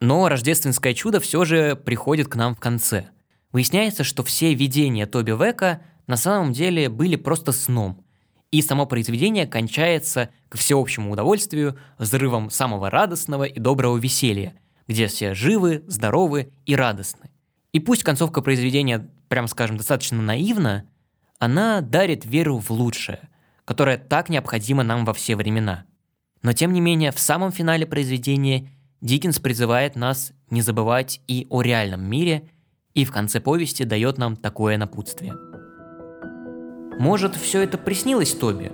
Но 0.00 0.28
рождественское 0.28 0.94
чудо 0.94 1.20
все 1.20 1.44
же 1.44 1.76
приходит 1.76 2.28
к 2.28 2.36
нам 2.36 2.54
в 2.54 2.60
конце. 2.60 3.10
Выясняется, 3.56 4.04
что 4.04 4.22
все 4.22 4.52
видения 4.52 5.06
Тоби 5.06 5.30
Века 5.30 5.80
на 6.06 6.18
самом 6.18 6.52
деле 6.52 6.90
были 6.90 7.16
просто 7.16 7.52
сном, 7.52 8.04
и 8.50 8.60
само 8.60 8.84
произведение 8.84 9.46
кончается 9.46 10.28
к 10.50 10.58
всеобщему 10.58 11.10
удовольствию 11.10 11.78
взрывом 11.96 12.50
самого 12.50 12.90
радостного 12.90 13.44
и 13.44 13.58
доброго 13.58 13.96
веселья, 13.96 14.52
где 14.86 15.06
все 15.06 15.32
живы, 15.32 15.82
здоровы 15.86 16.52
и 16.66 16.76
радостны. 16.76 17.30
И 17.72 17.80
пусть 17.80 18.02
концовка 18.02 18.42
произведения, 18.42 19.08
прям 19.28 19.48
скажем, 19.48 19.78
достаточно 19.78 20.20
наивна, 20.20 20.86
она 21.38 21.80
дарит 21.80 22.26
веру 22.26 22.58
в 22.58 22.68
лучшее, 22.68 23.26
которая 23.64 23.96
так 23.96 24.28
необходима 24.28 24.82
нам 24.82 25.06
во 25.06 25.14
все 25.14 25.34
времена. 25.34 25.86
Но 26.42 26.52
тем 26.52 26.74
не 26.74 26.82
менее, 26.82 27.10
в 27.10 27.18
самом 27.18 27.52
финале 27.52 27.86
произведения 27.86 28.70
Диккенс 29.00 29.38
призывает 29.38 29.96
нас 29.96 30.34
не 30.50 30.60
забывать 30.60 31.22
и 31.26 31.46
о 31.48 31.62
реальном 31.62 32.04
мире, 32.04 32.50
и 32.96 33.04
в 33.04 33.12
конце 33.12 33.40
повести 33.40 33.84
дает 33.84 34.16
нам 34.16 34.36
такое 34.36 34.78
напутствие. 34.78 35.34
Может, 36.98 37.36
все 37.36 37.60
это 37.60 37.76
приснилось 37.76 38.32
Тоби? 38.32 38.72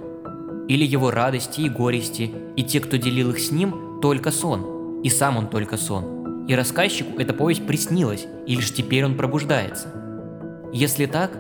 Или 0.69 0.85
его 0.85 1.11
радости 1.11 1.63
и 1.63 1.69
горести, 1.69 2.33
и 2.57 2.63
те, 2.63 2.79
кто 2.79 2.97
делил 2.97 3.31
их 3.31 3.41
с 3.41 3.51
ним, 3.51 4.01
только 4.01 4.31
сон, 4.31 5.03
и 5.03 5.11
сам 5.11 5.37
он 5.39 5.51
только 5.51 5.77
сон, 5.77 6.47
и 6.47 6.55
рассказчику 6.55 7.19
эта 7.19 7.35
повесть 7.35 7.67
приснилась, 7.67 8.27
и 8.47 8.55
лишь 8.55 8.73
теперь 8.73 9.05
он 9.05 9.17
пробуждается. 9.17 9.89
Если 10.73 11.07
так, 11.07 11.37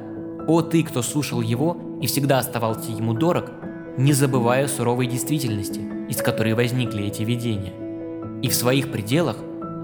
о 0.48 0.60
ты, 0.60 0.82
кто 0.82 1.02
слушал 1.02 1.40
его 1.40 1.98
и 2.02 2.08
всегда 2.08 2.40
оставался 2.40 2.90
ему 2.90 3.14
дорог, 3.14 3.52
не 3.96 4.12
забывая 4.12 4.66
суровой 4.66 5.06
действительности, 5.06 5.80
из 6.08 6.16
которой 6.16 6.54
возникли 6.54 7.04
эти 7.04 7.22
видения. 7.22 8.40
И 8.42 8.48
в 8.48 8.54
своих 8.56 8.90
пределах, 8.90 9.36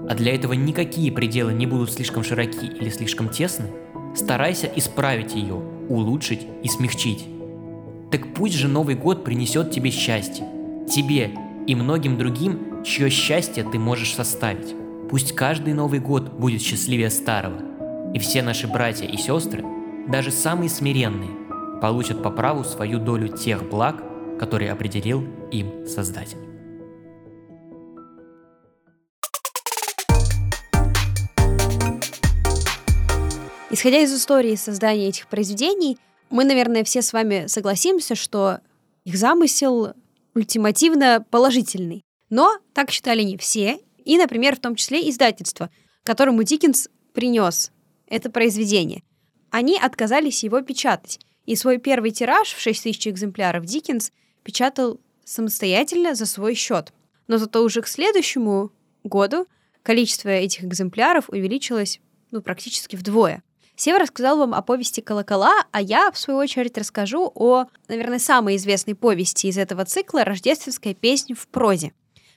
а 0.09 0.15
для 0.15 0.33
этого 0.33 0.53
никакие 0.53 1.11
пределы 1.11 1.53
не 1.53 1.67
будут 1.67 1.93
слишком 1.93 2.23
широки 2.23 2.65
или 2.65 2.89
слишком 2.89 3.29
тесны, 3.29 3.67
старайся 4.15 4.67
исправить 4.75 5.35
ее, 5.35 5.53
улучшить 5.87 6.47
и 6.63 6.67
смягчить. 6.67 7.27
Так 8.11 8.33
пусть 8.33 8.55
же 8.55 8.67
Новый 8.67 8.95
год 8.95 9.23
принесет 9.23 9.69
тебе 9.69 9.91
счастье, 9.91 10.45
тебе 10.89 11.31
и 11.67 11.75
многим 11.75 12.17
другим, 12.17 12.83
чье 12.83 13.11
счастье 13.11 13.63
ты 13.63 13.77
можешь 13.77 14.15
составить. 14.15 14.75
Пусть 15.11 15.35
каждый 15.35 15.73
Новый 15.73 15.99
год 15.99 16.33
будет 16.33 16.63
счастливее 16.63 17.11
старого, 17.11 17.61
и 18.15 18.17
все 18.17 18.41
наши 18.41 18.67
братья 18.67 19.05
и 19.05 19.15
сестры, 19.15 19.63
даже 20.07 20.31
самые 20.31 20.69
смиренные, 20.69 21.29
получат 21.83 22.23
по 22.23 22.31
праву 22.31 22.63
свою 22.63 22.99
долю 22.99 23.27
тех 23.27 23.69
благ, 23.69 24.03
которые 24.39 24.71
определил 24.71 25.23
им 25.51 25.85
Создатель. 25.85 26.48
Исходя 33.79 33.99
из 33.99 34.13
истории 34.13 34.55
создания 34.55 35.07
этих 35.07 35.29
произведений, 35.29 35.97
мы, 36.29 36.43
наверное, 36.43 36.83
все 36.83 37.01
с 37.01 37.13
вами 37.13 37.47
согласимся, 37.47 38.13
что 38.13 38.59
их 39.05 39.15
замысел 39.15 39.93
ультимативно 40.35 41.25
положительный. 41.31 42.03
Но 42.29 42.57
так 42.73 42.91
считали 42.91 43.21
не 43.21 43.37
все, 43.37 43.79
и, 44.03 44.17
например, 44.17 44.57
в 44.57 44.59
том 44.59 44.75
числе 44.75 45.09
издательство, 45.09 45.69
которому 46.03 46.43
Диккенс 46.43 46.89
принес 47.13 47.71
это 48.07 48.29
произведение. 48.29 49.01
Они 49.49 49.79
отказались 49.79 50.43
его 50.43 50.59
печатать, 50.59 51.21
и 51.45 51.55
свой 51.55 51.77
первый 51.77 52.11
тираж 52.11 52.49
в 52.51 52.59
6 52.59 52.83
тысяч 52.83 53.07
экземпляров 53.07 53.63
Диккенс 53.63 54.11
печатал 54.43 54.99
самостоятельно 55.23 56.15
за 56.15 56.25
свой 56.25 56.53
счет. 56.53 56.91
Но 57.27 57.37
зато 57.37 57.63
уже 57.63 57.81
к 57.81 57.87
следующему 57.87 58.73
году 59.05 59.47
количество 59.83 60.27
этих 60.27 60.65
экземпляров 60.65 61.29
увеличилось 61.29 62.01
ну, 62.31 62.41
практически 62.41 62.97
вдвое. 62.97 63.41
Сева 63.79 63.97
рассказал 63.97 64.39
вам 64.39 64.53
о 64.53 64.61
повести 64.61 64.99
«Колокола», 64.99 65.63
а 65.71 65.81
я, 65.81 66.11
в 66.11 66.17
свою 66.17 66.37
очередь, 66.37 66.77
расскажу 66.77 67.31
о, 67.33 67.63
наверное, 67.87 68.19
самой 68.19 68.57
известной 68.57 68.93
повести 68.93 69.47
из 69.47 69.57
этого 69.57 69.85
цикла 69.85 70.25
«Рождественская 70.25 70.93
песня 70.93 71.33
в 71.33 71.47
прозе». 71.47 71.93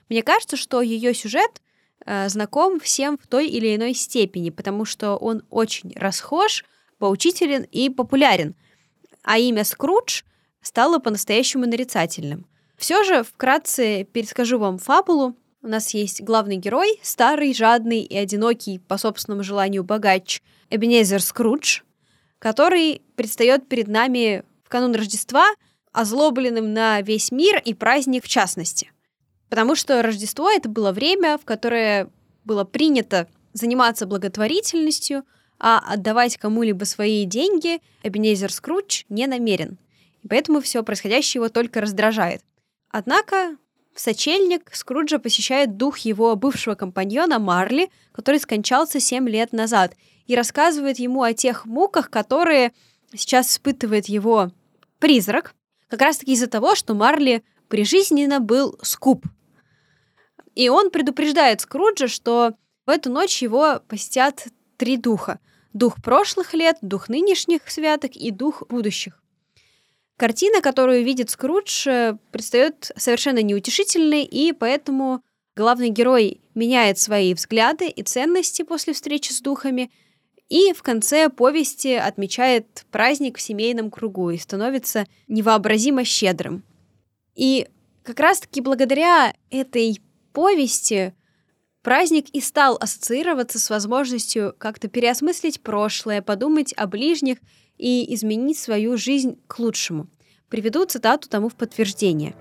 Мне 0.09 0.22
кажется, 0.22 0.57
что 0.57 0.81
ее 0.81 1.12
сюжет 1.14 1.61
э, 2.07 2.28
знаком 2.28 2.78
всем 2.78 3.18
в 3.18 3.26
той 3.26 3.48
или 3.48 3.74
иной 3.74 3.92
степени, 3.94 4.50
потому 4.50 4.85
что 4.85 5.16
он 5.16 5.42
очень 5.50 5.92
расхож, 5.96 6.64
поучителен 6.98 7.64
и 7.64 7.90
популярен. 7.90 8.55
А 9.24 9.37
имя 9.37 9.64
Скрудж 9.64 10.22
стало 10.61 11.00
по-настоящему 11.00 11.66
нарицательным. 11.66 12.46
Все 12.76 13.02
же 13.02 13.24
вкратце 13.24 14.05
перескажу 14.05 14.61
вам 14.61 14.78
фабулу. 14.78 15.35
У 15.64 15.68
нас 15.68 15.94
есть 15.94 16.22
главный 16.22 16.57
герой, 16.57 16.98
старый, 17.03 17.55
жадный 17.55 18.01
и 18.01 18.16
одинокий 18.16 18.81
по 18.81 18.98
собственному 18.98 19.44
желанию 19.44 19.85
богач 19.85 20.42
Эбенезер 20.70 21.22
Скрудж, 21.22 21.83
который 22.40 23.01
предстает 23.14 23.68
перед 23.68 23.87
нами 23.87 24.42
в 24.64 24.68
канун 24.68 24.96
Рождества, 24.96 25.46
озлобленным 25.92 26.75
на 26.75 27.01
весь 27.03 27.31
мир 27.31 27.62
и 27.64 27.75
праздник 27.75 28.25
в 28.25 28.29
частности. 28.29 28.90
Потому 29.48 29.77
что 29.77 30.03
Рождество— 30.03 30.51
это 30.53 30.68
было 30.68 30.90
время, 30.90 31.38
в 31.38 31.44
которое 31.44 32.09
было 32.44 32.64
принято 32.64 33.29
заниматься 33.53 34.07
благотворительностью, 34.07 35.22
а 35.61 35.79
отдавать 35.79 36.38
кому-либо 36.38 36.83
свои 36.85 37.25
деньги 37.25 37.81
Эбенезер 38.03 38.51
Скрудж 38.51 39.05
не 39.09 39.29
намерен. 39.29 39.79
И 40.22 40.29
поэтому 40.29 40.61
все 40.61 40.83
происходящее 40.83 41.38
его 41.38 41.51
только 41.51 41.81
раздражает. 41.81 42.42
Однако 42.88 43.57
в 43.94 44.00
сочельник 44.00 44.74
Скруджа 44.74 45.18
посещает 45.18 45.76
дух 45.76 45.98
его 45.98 46.35
бывшего 46.37 46.74
компаньона 46.74 47.38
Марли, 47.38 47.90
который 48.12 48.40
скончался 48.40 49.00
7 49.00 49.28
лет 49.28 49.52
назад, 49.52 49.94
и 50.26 50.35
рассказывает 50.35 50.98
ему 50.98 51.22
о 51.22 51.35
тех 51.35 51.66
муках, 51.66 52.11
которые 52.11 52.72
сейчас 53.14 53.50
испытывает 53.50 54.07
его 54.07 54.50
призрак, 54.98 55.55
как 55.88 56.00
раз-таки 56.00 56.33
из-за 56.33 56.46
того, 56.46 56.74
что 56.74 56.94
Марли 56.94 57.44
прижизненно 57.68 58.40
был 58.40 58.78
скуп. 58.83 59.26
И 60.55 60.68
он 60.68 60.90
предупреждает 60.90 61.61
Скруджа, 61.61 62.09
что 62.09 62.55
в 62.87 62.90
эту 62.90 63.11
ночь 63.11 63.42
его 63.42 63.81
посетят 63.88 64.46
три 64.76 64.96
духа. 64.96 65.38
Дух 65.72 66.02
прошлых 66.02 66.52
лет, 66.55 66.76
дух 66.83 67.09
нынешних 67.09 67.70
святок 67.70 68.14
и 68.14 68.31
дух 68.31 68.62
будущих. 68.68 69.21
Картина, 70.22 70.61
которую 70.61 71.02
видит 71.02 71.30
Скрудж, 71.30 71.85
э, 71.88 72.16
предстает 72.30 72.92
совершенно 72.96 73.42
неутешительной, 73.42 74.22
и 74.22 74.52
поэтому 74.52 75.20
главный 75.56 75.88
герой 75.88 76.40
меняет 76.54 77.00
свои 77.00 77.35
взгляды 77.35 77.88
и 77.88 78.04
ценности 78.04 78.62
после 78.62 78.92
встречи 78.92 79.32
с 79.32 79.40
духами, 79.40 79.90
и 80.48 80.72
в 80.74 80.85
конце 80.85 81.28
повести 81.28 81.94
отмечает 81.94 82.87
праздник 82.92 83.37
в 83.37 83.40
семейном 83.40 83.90
кругу 83.90 84.30
и 84.30 84.38
становится 84.38 85.08
невообразимо 85.26 86.04
щедрым. 86.04 86.62
И 87.35 87.66
как 88.04 88.20
раз-таки 88.20 88.61
благодаря 88.61 89.35
этой 89.50 90.00
повести 90.32 91.14
праздник 91.82 92.28
и 92.28 92.40
стал 92.40 92.78
ассоциироваться 92.80 93.58
с 93.58 93.68
возможностью 93.68 94.54
как-то 94.58 94.87
переосмыслить 94.87 95.61
прошлое, 95.62 96.22
подумать 96.22 96.72
о 96.76 96.87
ближних 96.87 97.38
и 97.82 98.14
изменить 98.14 98.58
свою 98.58 98.96
жизнь 98.96 99.38
к 99.48 99.58
лучшему. 99.58 100.06
Приведу 100.48 100.84
цитату 100.84 101.28
тому 101.28 101.48
в 101.48 101.56
подтверждение. 101.56 102.34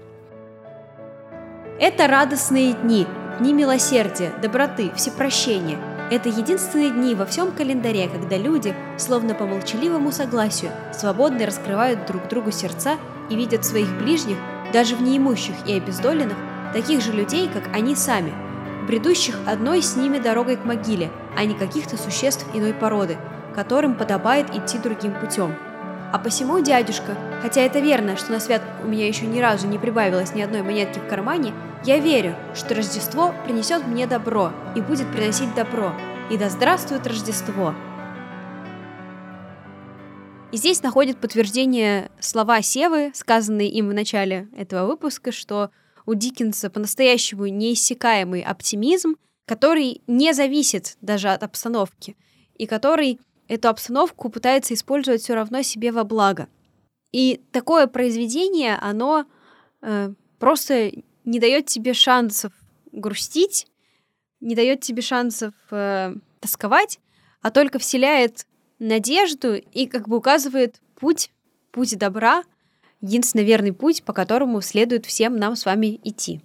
«Это 1.79 2.07
радостные 2.07 2.73
дни, 2.73 3.07
дни 3.39 3.51
милосердия, 3.51 4.31
доброты, 4.39 4.91
всепрощения. 4.95 5.79
Это 6.11 6.29
единственные 6.29 6.91
дни 6.91 7.15
во 7.15 7.25
всем 7.25 7.51
календаре, 7.53 8.07
когда 8.07 8.37
люди, 8.37 8.75
словно 8.99 9.33
по 9.33 9.47
молчаливому 9.47 10.11
согласию, 10.11 10.71
свободно 10.93 11.47
раскрывают 11.47 12.05
друг 12.05 12.27
другу 12.27 12.51
сердца 12.51 12.97
и 13.31 13.35
видят 13.35 13.65
своих 13.65 13.89
ближних, 13.97 14.37
даже 14.71 14.95
в 14.95 15.01
неимущих 15.01 15.55
и 15.65 15.73
обездоленных, 15.73 16.37
таких 16.71 17.01
же 17.01 17.13
людей, 17.13 17.49
как 17.51 17.73
они 17.73 17.95
сами, 17.95 18.31
бредущих 18.85 19.39
одной 19.47 19.81
с 19.81 19.95
ними 19.95 20.19
дорогой 20.19 20.57
к 20.57 20.65
могиле, 20.65 21.09
а 21.35 21.45
не 21.45 21.55
каких-то 21.55 21.97
существ 21.97 22.45
иной 22.53 22.73
породы, 22.73 23.17
которым 23.53 23.95
подобает 23.95 24.53
идти 24.55 24.77
другим 24.77 25.13
путем. 25.13 25.55
А 26.11 26.19
посему, 26.19 26.59
дядюшка, 26.59 27.15
хотя 27.41 27.61
это 27.61 27.79
верно, 27.79 28.17
что 28.17 28.33
на 28.33 28.39
свят 28.39 28.61
у 28.83 28.87
меня 28.87 29.07
еще 29.07 29.25
ни 29.25 29.39
разу 29.39 29.67
не 29.67 29.77
прибавилось 29.77 30.35
ни 30.35 30.41
одной 30.41 30.61
монетки 30.61 30.99
в 30.99 31.07
кармане, 31.07 31.53
я 31.85 31.99
верю, 31.99 32.35
что 32.53 32.75
Рождество 32.75 33.33
принесет 33.45 33.87
мне 33.87 34.07
добро 34.07 34.51
и 34.75 34.81
будет 34.81 35.09
приносить 35.11 35.55
добро. 35.55 35.93
И 36.29 36.37
да 36.37 36.49
здравствует 36.49 37.07
Рождество! 37.07 37.73
И 40.51 40.57
здесь 40.57 40.83
находит 40.83 41.17
подтверждение 41.17 42.11
слова 42.19 42.61
Севы, 42.61 43.11
сказанные 43.15 43.69
им 43.69 43.87
в 43.87 43.93
начале 43.93 44.49
этого 44.55 44.85
выпуска, 44.85 45.31
что 45.31 45.71
у 46.05 46.13
Диккенса 46.13 46.69
по-настоящему 46.69 47.47
неиссякаемый 47.47 48.41
оптимизм, 48.41 49.15
который 49.45 50.01
не 50.07 50.33
зависит 50.33 50.97
даже 50.99 51.29
от 51.29 51.43
обстановки, 51.43 52.17
и 52.57 52.65
который 52.65 53.19
эту 53.51 53.67
обстановку 53.67 54.29
пытается 54.29 54.73
использовать 54.73 55.21
все 55.21 55.35
равно 55.35 55.61
себе 55.61 55.91
во 55.91 56.05
благо. 56.05 56.47
И 57.11 57.41
такое 57.51 57.87
произведение, 57.87 58.77
оно 58.77 59.25
э, 59.81 60.13
просто 60.39 60.91
не 61.25 61.39
дает 61.39 61.65
тебе 61.65 61.93
шансов 61.93 62.53
грустить, 62.93 63.67
не 64.39 64.55
дает 64.55 64.79
тебе 64.79 65.01
шансов 65.01 65.53
э, 65.69 66.15
тосковать, 66.39 66.99
а 67.41 67.51
только 67.51 67.77
вселяет 67.77 68.47
надежду 68.79 69.55
и 69.55 69.85
как 69.85 70.07
бы 70.07 70.17
указывает 70.17 70.79
путь, 70.95 71.29
путь 71.71 71.97
добра, 71.97 72.43
единственный 73.01 73.43
верный 73.43 73.73
путь, 73.73 74.03
по 74.03 74.13
которому 74.13 74.61
следует 74.61 75.05
всем 75.05 75.35
нам 75.35 75.57
с 75.57 75.65
вами 75.65 75.99
идти. 76.05 76.39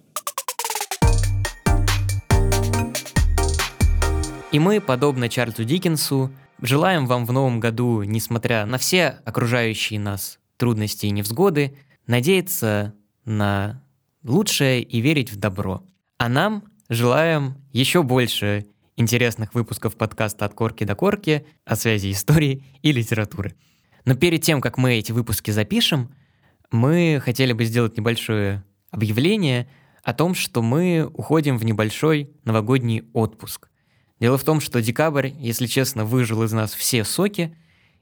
И 4.51 4.59
мы, 4.59 4.79
подобно 4.81 5.29
Чарльзу 5.29 5.63
Диккенсу, 5.63 6.31
Желаем 6.61 7.05
вам 7.05 7.25
в 7.25 7.31
новом 7.31 7.59
году, 7.59 8.01
несмотря 8.01 8.65
на 8.65 8.79
все 8.79 9.19
окружающие 9.25 9.99
нас 9.99 10.39
трудности 10.57 11.05
и 11.05 11.11
невзгоды, 11.11 11.77
надеяться 12.07 12.95
на 13.25 13.83
лучшее 14.23 14.81
и 14.81 14.99
верить 14.99 15.31
в 15.31 15.35
добро. 15.35 15.83
А 16.17 16.29
нам 16.29 16.63
желаем 16.89 17.57
еще 17.73 18.01
больше 18.01 18.65
интересных 18.95 19.53
выпусков 19.53 19.95
подкаста 19.95 20.45
«От 20.45 20.55
корки 20.55 20.83
до 20.83 20.95
корки» 20.95 21.45
о 21.63 21.75
связи 21.75 22.11
истории 22.11 22.63
и 22.81 22.91
литературы. 22.91 23.53
Но 24.05 24.15
перед 24.15 24.41
тем, 24.41 24.59
как 24.59 24.79
мы 24.79 24.95
эти 24.95 25.11
выпуски 25.11 25.51
запишем, 25.51 26.09
мы 26.71 27.21
хотели 27.23 27.53
бы 27.53 27.65
сделать 27.65 27.97
небольшое 27.97 28.63
объявление 28.89 29.69
о 30.01 30.15
том, 30.15 30.33
что 30.33 30.63
мы 30.63 31.07
уходим 31.13 31.59
в 31.59 31.65
небольшой 31.65 32.31
новогодний 32.45 33.03
отпуск. 33.13 33.69
Дело 34.19 34.37
в 34.37 34.43
том, 34.43 34.59
что 34.59 34.81
декабрь, 34.81 35.29
если 35.39 35.67
честно, 35.67 36.05
выжил 36.05 36.43
из 36.43 36.51
нас 36.51 36.73
все 36.73 37.03
соки, 37.03 37.55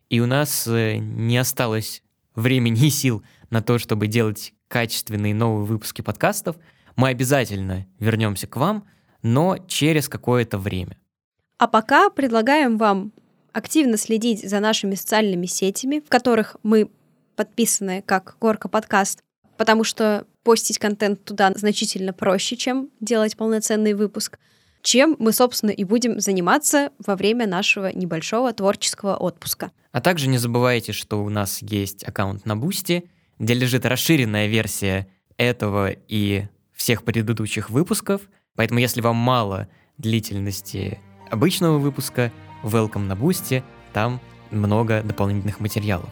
и 0.09 0.19
у 0.19 0.25
нас 0.25 0.65
э, 0.67 0.97
не 0.97 1.37
осталось 1.37 2.01
времени 2.35 2.87
и 2.87 2.89
сил 2.89 3.23
на 3.49 3.61
то, 3.61 3.77
чтобы 3.79 4.07
делать 4.07 4.53
качественные 4.67 5.35
новые 5.35 5.65
выпуски 5.65 6.01
подкастов. 6.01 6.55
Мы 6.95 7.09
обязательно 7.09 7.85
вернемся 7.99 8.47
к 8.47 8.55
вам, 8.55 8.87
но 9.23 9.57
через 9.67 10.07
какое-то 10.07 10.57
время. 10.57 10.97
А 11.57 11.67
пока 11.67 12.09
предлагаем 12.09 12.77
вам 12.77 13.11
активно 13.51 13.97
следить 13.97 14.47
за 14.47 14.59
нашими 14.59 14.95
социальными 14.95 15.45
сетями, 15.45 16.01
в 16.05 16.09
которых 16.09 16.57
мы 16.63 16.89
подписаны 17.35 18.01
как 18.01 18.37
Горка 18.39 18.67
подкаст, 18.69 19.23
потому 19.57 19.83
что 19.83 20.25
постить 20.43 20.79
контент 20.79 21.23
туда 21.23 21.51
значительно 21.55 22.13
проще, 22.13 22.55
чем 22.55 22.89
делать 22.99 23.35
полноценный 23.35 23.93
выпуск, 23.93 24.39
чем 24.85 25.15
мы, 25.17 25.33
собственно, 25.33 25.71
и 25.71 25.83
будем 25.83 26.19
заниматься 26.19 26.91
во 27.03 27.15
время 27.15 27.47
нашего 27.47 27.91
небольшого 27.91 28.53
творческого 28.53 29.15
отпуска. 29.15 29.71
А 29.91 29.99
также 29.99 30.27
не 30.27 30.37
забывайте, 30.37 30.93
что 30.93 31.23
у 31.23 31.29
нас 31.29 31.61
есть 31.63 32.07
аккаунт 32.07 32.45
на 32.45 32.55
Boosty, 32.55 33.05
где 33.39 33.55
лежит 33.55 33.85
расширенная 33.85 34.45
версия 34.45 35.07
этого 35.37 35.89
и 35.89 36.45
всех 36.71 37.03
предыдущих 37.03 37.71
выпусков. 37.71 38.21
Поэтому, 38.55 38.79
если 38.79 39.01
вам 39.01 39.15
мало 39.15 39.67
длительности 39.97 40.99
обычного 41.31 41.79
выпуска, 41.79 42.31
welcome 42.63 43.07
на 43.07 43.15
Boosty, 43.15 43.63
там 43.91 44.21
много 44.51 45.01
дополнительных 45.01 45.59
материалов. 45.59 46.09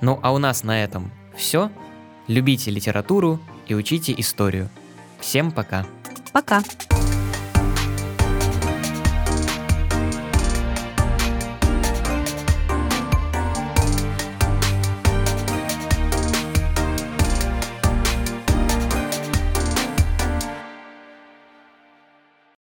Ну 0.00 0.20
а 0.22 0.32
у 0.32 0.38
нас 0.38 0.62
на 0.62 0.84
этом 0.84 1.10
все. 1.36 1.68
Любите 2.28 2.70
литературу 2.70 3.40
и 3.66 3.74
учите 3.74 4.14
историю. 4.16 4.70
Всем 5.18 5.50
пока. 5.50 5.84
Пока. 6.32 6.62